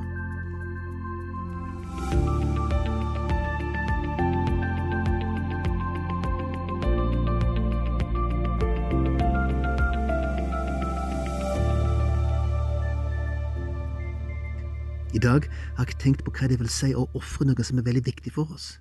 [15.20, 15.44] I dag
[15.76, 18.32] har jeg tenkt på hva det vil si å ofre noe som er veldig viktig
[18.32, 18.78] for oss.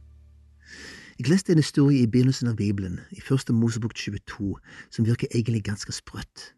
[1.19, 4.53] Jeg leste en historie i begynnelsen av Bibelen, i første Mosebok 22,
[4.95, 6.53] som virker egentlig ganske sprøtt.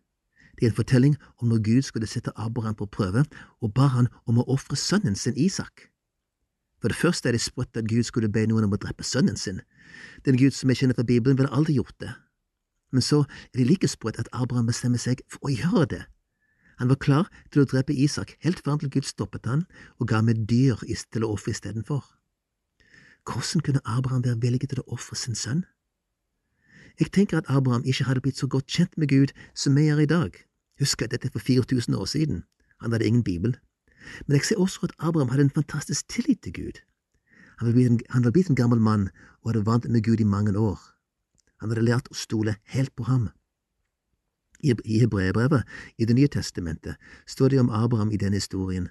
[0.59, 3.24] Det er en fortelling om når Gud skulle sette Abraham på prøve
[3.64, 5.89] og ba han om å ofre sønnen sin Isak.
[6.85, 9.41] For det første er det sprøtt at Gud skulle be noen om å drepe sønnen
[9.41, 9.64] sin.
[10.28, 12.12] Den Gud som jeg kjenner fra Bibelen, ville aldri gjort det.
[12.93, 16.05] Men så er det like sprøtt at Abraham bestemmer seg for å gjøre det.
[16.81, 19.66] Han var klar til å drepe Isak helt fram til Gud stoppet han
[20.01, 20.81] og ga med dyr
[21.12, 22.07] til å ofre istedenfor.
[23.28, 25.66] Hvordan kunne Abraham være villig til å ofre sin sønn?
[26.97, 30.01] Jeg tenker at Abraham ikke hadde blitt så godt kjent med Gud som vi er
[30.01, 30.33] i dag.
[30.81, 32.45] Husk at dette for 4000 år siden.
[32.81, 33.59] Han hadde ingen bibel.
[34.26, 36.81] Men jeg ser også at Abraham hadde en fantastisk tillit til Gud.
[37.61, 39.11] Han var blitt en, blitt en gammel mann
[39.43, 40.81] og hadde vant med Gud i mange år.
[41.61, 43.28] Han hadde lært å stole helt på ham.
[44.62, 45.00] I, i
[45.98, 46.96] i Det nye testamentet
[47.26, 48.88] står det om Abraham i denne historien.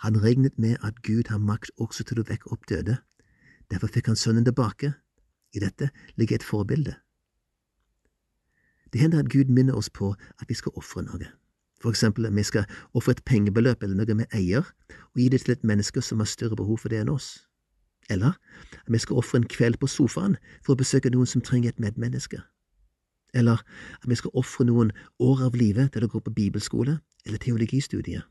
[0.00, 2.96] Han regnet med at Gud har makt også til å vekke opp døde.
[3.70, 4.94] Derfor fikk han sønnen tilbake.
[5.54, 6.94] I dette ligger et forbilde.
[8.92, 11.28] Det hender at Gud minner oss på at vi skal ofre noe.
[11.80, 14.66] For eksempel at vi skal ofre et pengebeløp eller noe vi eier,
[15.12, 17.46] og gi det til et menneske som har større behov for det enn oss.
[18.10, 18.34] Eller
[18.72, 21.80] at vi skal ofre en kveld på sofaen for å besøke noen som trenger et
[21.80, 22.42] medmenneske.
[23.34, 27.42] Eller at vi skal ofre noen år av livet til å gå på bibelskole eller
[27.42, 28.26] teologistudiet.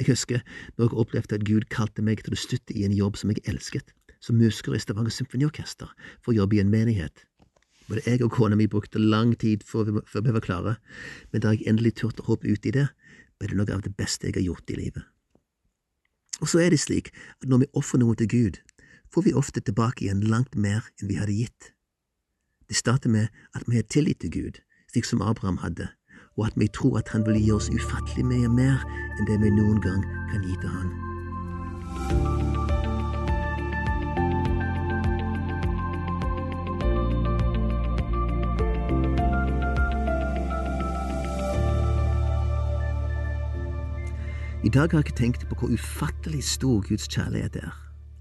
[0.00, 0.42] Jeg husker
[0.76, 3.44] når jeg opplevde at Gud kalte meg til å støtte i en jobb som jeg
[3.48, 5.88] elsket, som musiker i Stavanger Symfoniorkester,
[6.20, 7.24] for å jobbe i en menighet.
[7.86, 10.76] Både jeg og kona mi brukte lang tid før vi var klare,
[11.32, 12.88] men da jeg endelig turte å hoppe ut i det,
[13.38, 15.04] ble det noe av det beste jeg har gjort i livet.
[16.42, 18.60] Og så er det slik at når vi ofrer noe til Gud,
[19.12, 21.72] får vi ofte tilbake igjen langt mer enn vi hadde gitt.
[22.68, 24.60] Det starter med at vi har tillit til Gud,
[24.92, 25.88] slik som Abraham hadde,
[26.36, 28.82] og at vi tror at han vil gi oss ufattelig mye mer
[29.18, 30.88] enn det vi noen gang kan gi til han.
[44.64, 47.70] I dag har jeg tenkt på hvor ufattelig stor Guds kjærlighet er,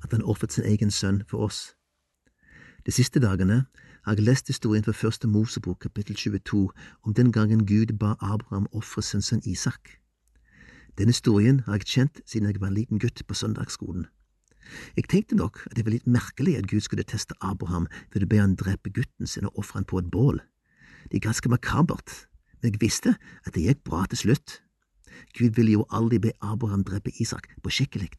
[0.03, 1.73] at han ofret sin egen sønn for oss.
[2.85, 3.63] De siste dagene
[4.05, 6.69] har jeg lest historien fra første Mosebok kapittel 22
[7.03, 9.97] om den gangen Gud ba Abraham ofre sin sønn Isak.
[10.97, 14.05] Den historien har jeg kjent siden jeg var en liten gutt på søndagsskolen.
[14.95, 18.29] Jeg tenkte nok at det var litt merkelig at Gud skulle teste Abraham ved å
[18.29, 20.37] be han drepe gutten sin og ofre han på et bål.
[21.09, 22.27] Det er ganske makabert,
[22.61, 24.59] men jeg visste at det gikk bra til slutt.
[25.33, 28.13] Gud ville jo aldri be Abraham drepe Isak på skikkelig.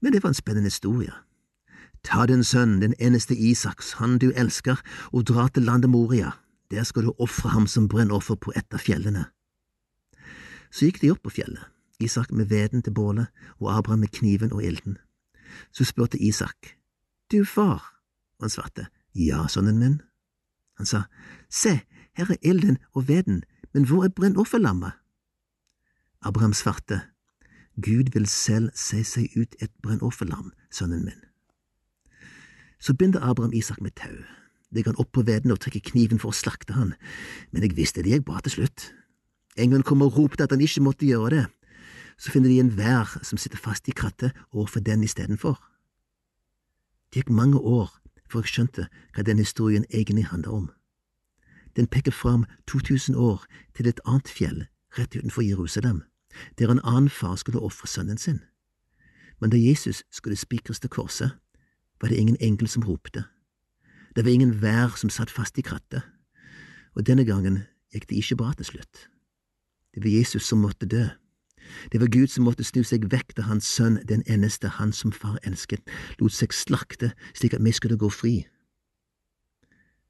[0.00, 1.14] Men det var en spennende historie.
[2.04, 4.80] Ta din sønn, den eneste Isaks, han du elsker,
[5.12, 6.32] og dra til landet Moria.
[6.70, 9.26] Der skal du ofre ham som brennoffer på et av fjellene.
[10.72, 11.68] Så gikk de opp på fjellet,
[12.00, 13.28] Isak med veden til bålet
[13.60, 14.96] og Abraham med kniven og ilden.
[15.72, 16.78] Så spurte Isak,
[17.30, 18.00] Du far,
[18.38, 20.00] og han svarte, Ja, sønnen min.
[20.76, 21.02] Han sa,
[21.50, 21.80] Se,
[22.16, 23.42] her er ilden og veden,
[23.74, 24.92] men hvor er brennofferlammet?
[26.22, 27.00] Abraham svarte,
[27.76, 31.31] Gud vil selv se seg ut et brennofferlam, sønnen min.
[32.82, 34.16] Så binder Abraham Isak med tau,
[34.74, 36.94] Jeg han opp på veden og trekker kniven for å slakte han,
[37.52, 38.86] men jeg visste det gikk bra til slutt.
[39.56, 41.42] Engelen kom og ropte at han ikke måtte gjøre det.
[42.16, 45.60] Så finner de en vær som sitter fast i krattet, og ofrer den istedenfor.
[47.12, 47.92] Det gikk mange år
[48.32, 50.70] før jeg skjønte hva den historien egentlig handler om.
[51.76, 53.44] Den peker fram 2000 år
[53.76, 54.66] til et annet fjell
[54.98, 56.02] rett utenfor Jerusalem
[56.58, 58.40] der en annen far skulle ofre sønnen sin.
[59.40, 61.36] Men da Jesus skulle spikres til korset,
[62.02, 63.24] var det ingen engel som ropte.
[64.16, 66.02] Det var ingen vær som satt fast i krattet,
[66.94, 67.62] og denne gangen
[67.94, 69.08] gikk det ikke bra til slutt.
[69.94, 71.06] Det var Jesus som måtte dø.
[71.92, 75.12] Det var Gud som måtte snu seg vekk da hans sønn, den eneste han som
[75.12, 75.80] far elsket,
[76.18, 78.34] lot seg slakte slik at vi skulle gå fri.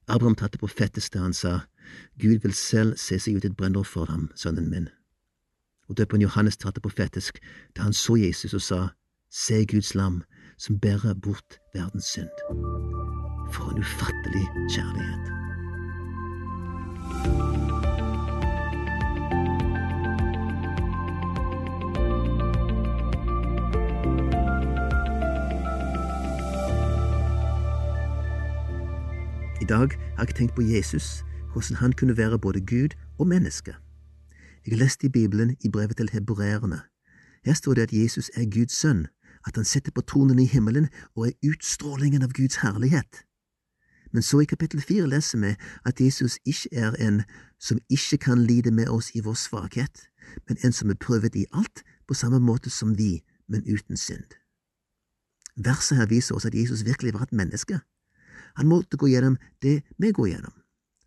[0.08, 1.60] Abraham tatt det på fetteste, han sa,
[2.18, 4.88] Gud vil selv se seg ut et brennår for ham, sønnen min
[5.92, 7.38] og døperen Johannes tatt det fettisk
[7.76, 8.80] da han så Jesus og sa,
[9.32, 10.22] Se Guds lam
[10.64, 12.34] som bærer bort verdens synd.
[13.52, 15.24] For en ufattelig kjærlighet.
[29.60, 32.88] I dag har jeg tenkt på Jesus, hvordan han kunne være både Gud
[33.18, 33.74] og menneske.
[34.66, 36.80] Jeg leste i Bibelen, i brevet til hebreerne.
[37.44, 39.06] Her står det at Jesus er Guds sønn,
[39.46, 43.24] at han sitter på tronen i himmelen og er utstrålingen av Guds herlighet.
[44.12, 45.54] Men så i kapittel fire leser vi
[45.88, 47.22] at Jesus ikke er en
[47.60, 50.08] som ikke kan lide med oss i vår svakhet,
[50.48, 54.36] men en som er prøvet i alt på samme måte som vi, men uten synd.
[55.56, 57.80] Verset her viser oss at Jesus virkelig var et menneske.
[58.56, 60.54] Han måtte gå gjennom det vi går gjennom.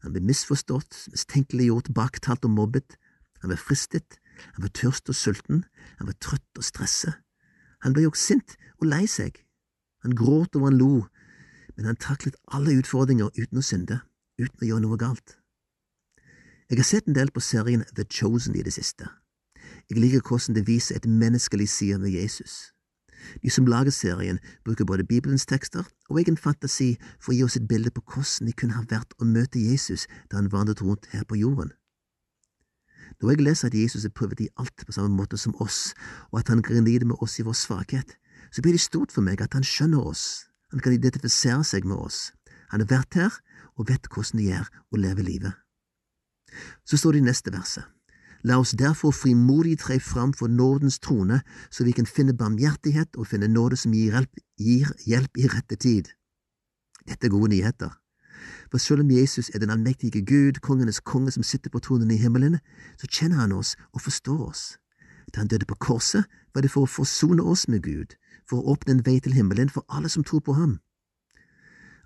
[0.01, 2.97] Han ble misforstått, mistenkeliggjort, baktalt og mobbet,
[3.41, 4.19] han ble fristet,
[4.57, 5.63] han var tørst og sulten,
[5.97, 7.24] han var trøtt og stresset.
[7.85, 9.37] Han ble også sint og lei seg.
[10.01, 11.05] Han gråt og han lo,
[11.77, 14.01] men han taklet alle utfordringer uten å synde.
[14.35, 15.37] uten å gjøre noe galt.
[16.67, 19.07] Jeg har sett en del på serien The Chosen i det siste.
[19.87, 22.73] Jeg liker hvordan det viser et menneskelig side ved Jesus.
[23.43, 27.55] De som lager serien, bruker både Bibelens tekster og egen fantasi for å gi oss
[27.55, 31.07] et bilde på hvordan det kunne ha vært å møte Jesus da han vandret rundt
[31.13, 31.71] her på jorden.
[33.21, 35.93] Når jeg leser at Jesus er prøvd i alt på samme måte som oss,
[36.31, 38.17] og at han kan lide med oss i vår svakhet,
[38.51, 41.97] så blir det stort for meg at han skjønner oss, han kan identifisere seg med
[41.97, 42.31] oss.
[42.71, 43.35] Han har vært her
[43.75, 45.53] og vet hvordan det gjør å leve livet.
[46.87, 47.85] Så står det i neste verset.
[48.45, 51.39] La oss derfor frimodig tre fram for nådens trone,
[51.71, 55.79] så vi kan finne barmhjertighet og finne nåde som gir hjelp, gir hjelp i rette
[55.81, 56.11] tid.
[57.07, 57.95] Dette er gode nyheter.
[58.71, 62.17] For selv om Jesus er den allmektige Gud, kongenes konge som sitter på tronen i
[62.17, 62.59] himmelen,
[62.97, 64.63] så kjenner han oss og forstår oss.
[65.33, 68.15] Da han døde på korset, var det for å forsone oss med Gud,
[68.49, 70.79] for å åpne en vei til himmelen for alle som tror på ham.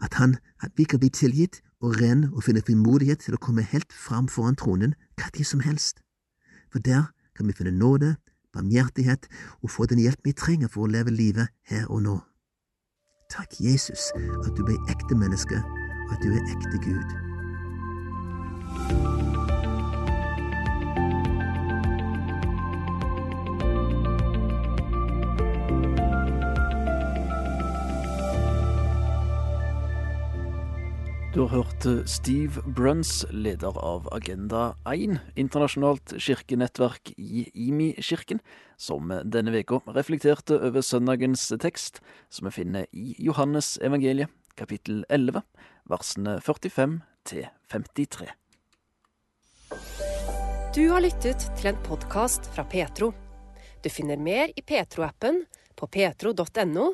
[0.01, 3.67] At han, at vi kan bli tilgitt og ren og finne frimodighet til å komme
[3.67, 5.99] helt fram foran tronen hva som helst
[6.71, 7.03] for der
[7.35, 8.15] kan vi finne nåde,
[8.53, 9.27] barmhjertighet
[9.61, 12.17] og få den hjelp vi trenger for å leve livet her og nå.
[13.29, 14.09] Takk, Jesus,
[14.45, 15.61] at du ble ekte menneske,
[16.11, 17.17] at du er ekte Gud.
[31.29, 38.41] Du har hørt eh, Steve Bruns, leder av Agenda 1, internasjonalt kirkenettverk i IMI-kirken,
[38.75, 45.45] som denne uka reflekterte over søndagens tekst, som vi finner i Johannes evangeliet, kapittel 11,
[45.89, 48.29] versene 45 til 53.
[50.75, 53.11] Du har lyttet til en podkast fra Petro.
[53.83, 55.43] Du finner mer i Petro-appen,
[55.75, 56.91] på petro.no,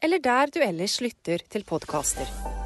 [0.00, 2.65] eller der du ellers lytter til podkaster.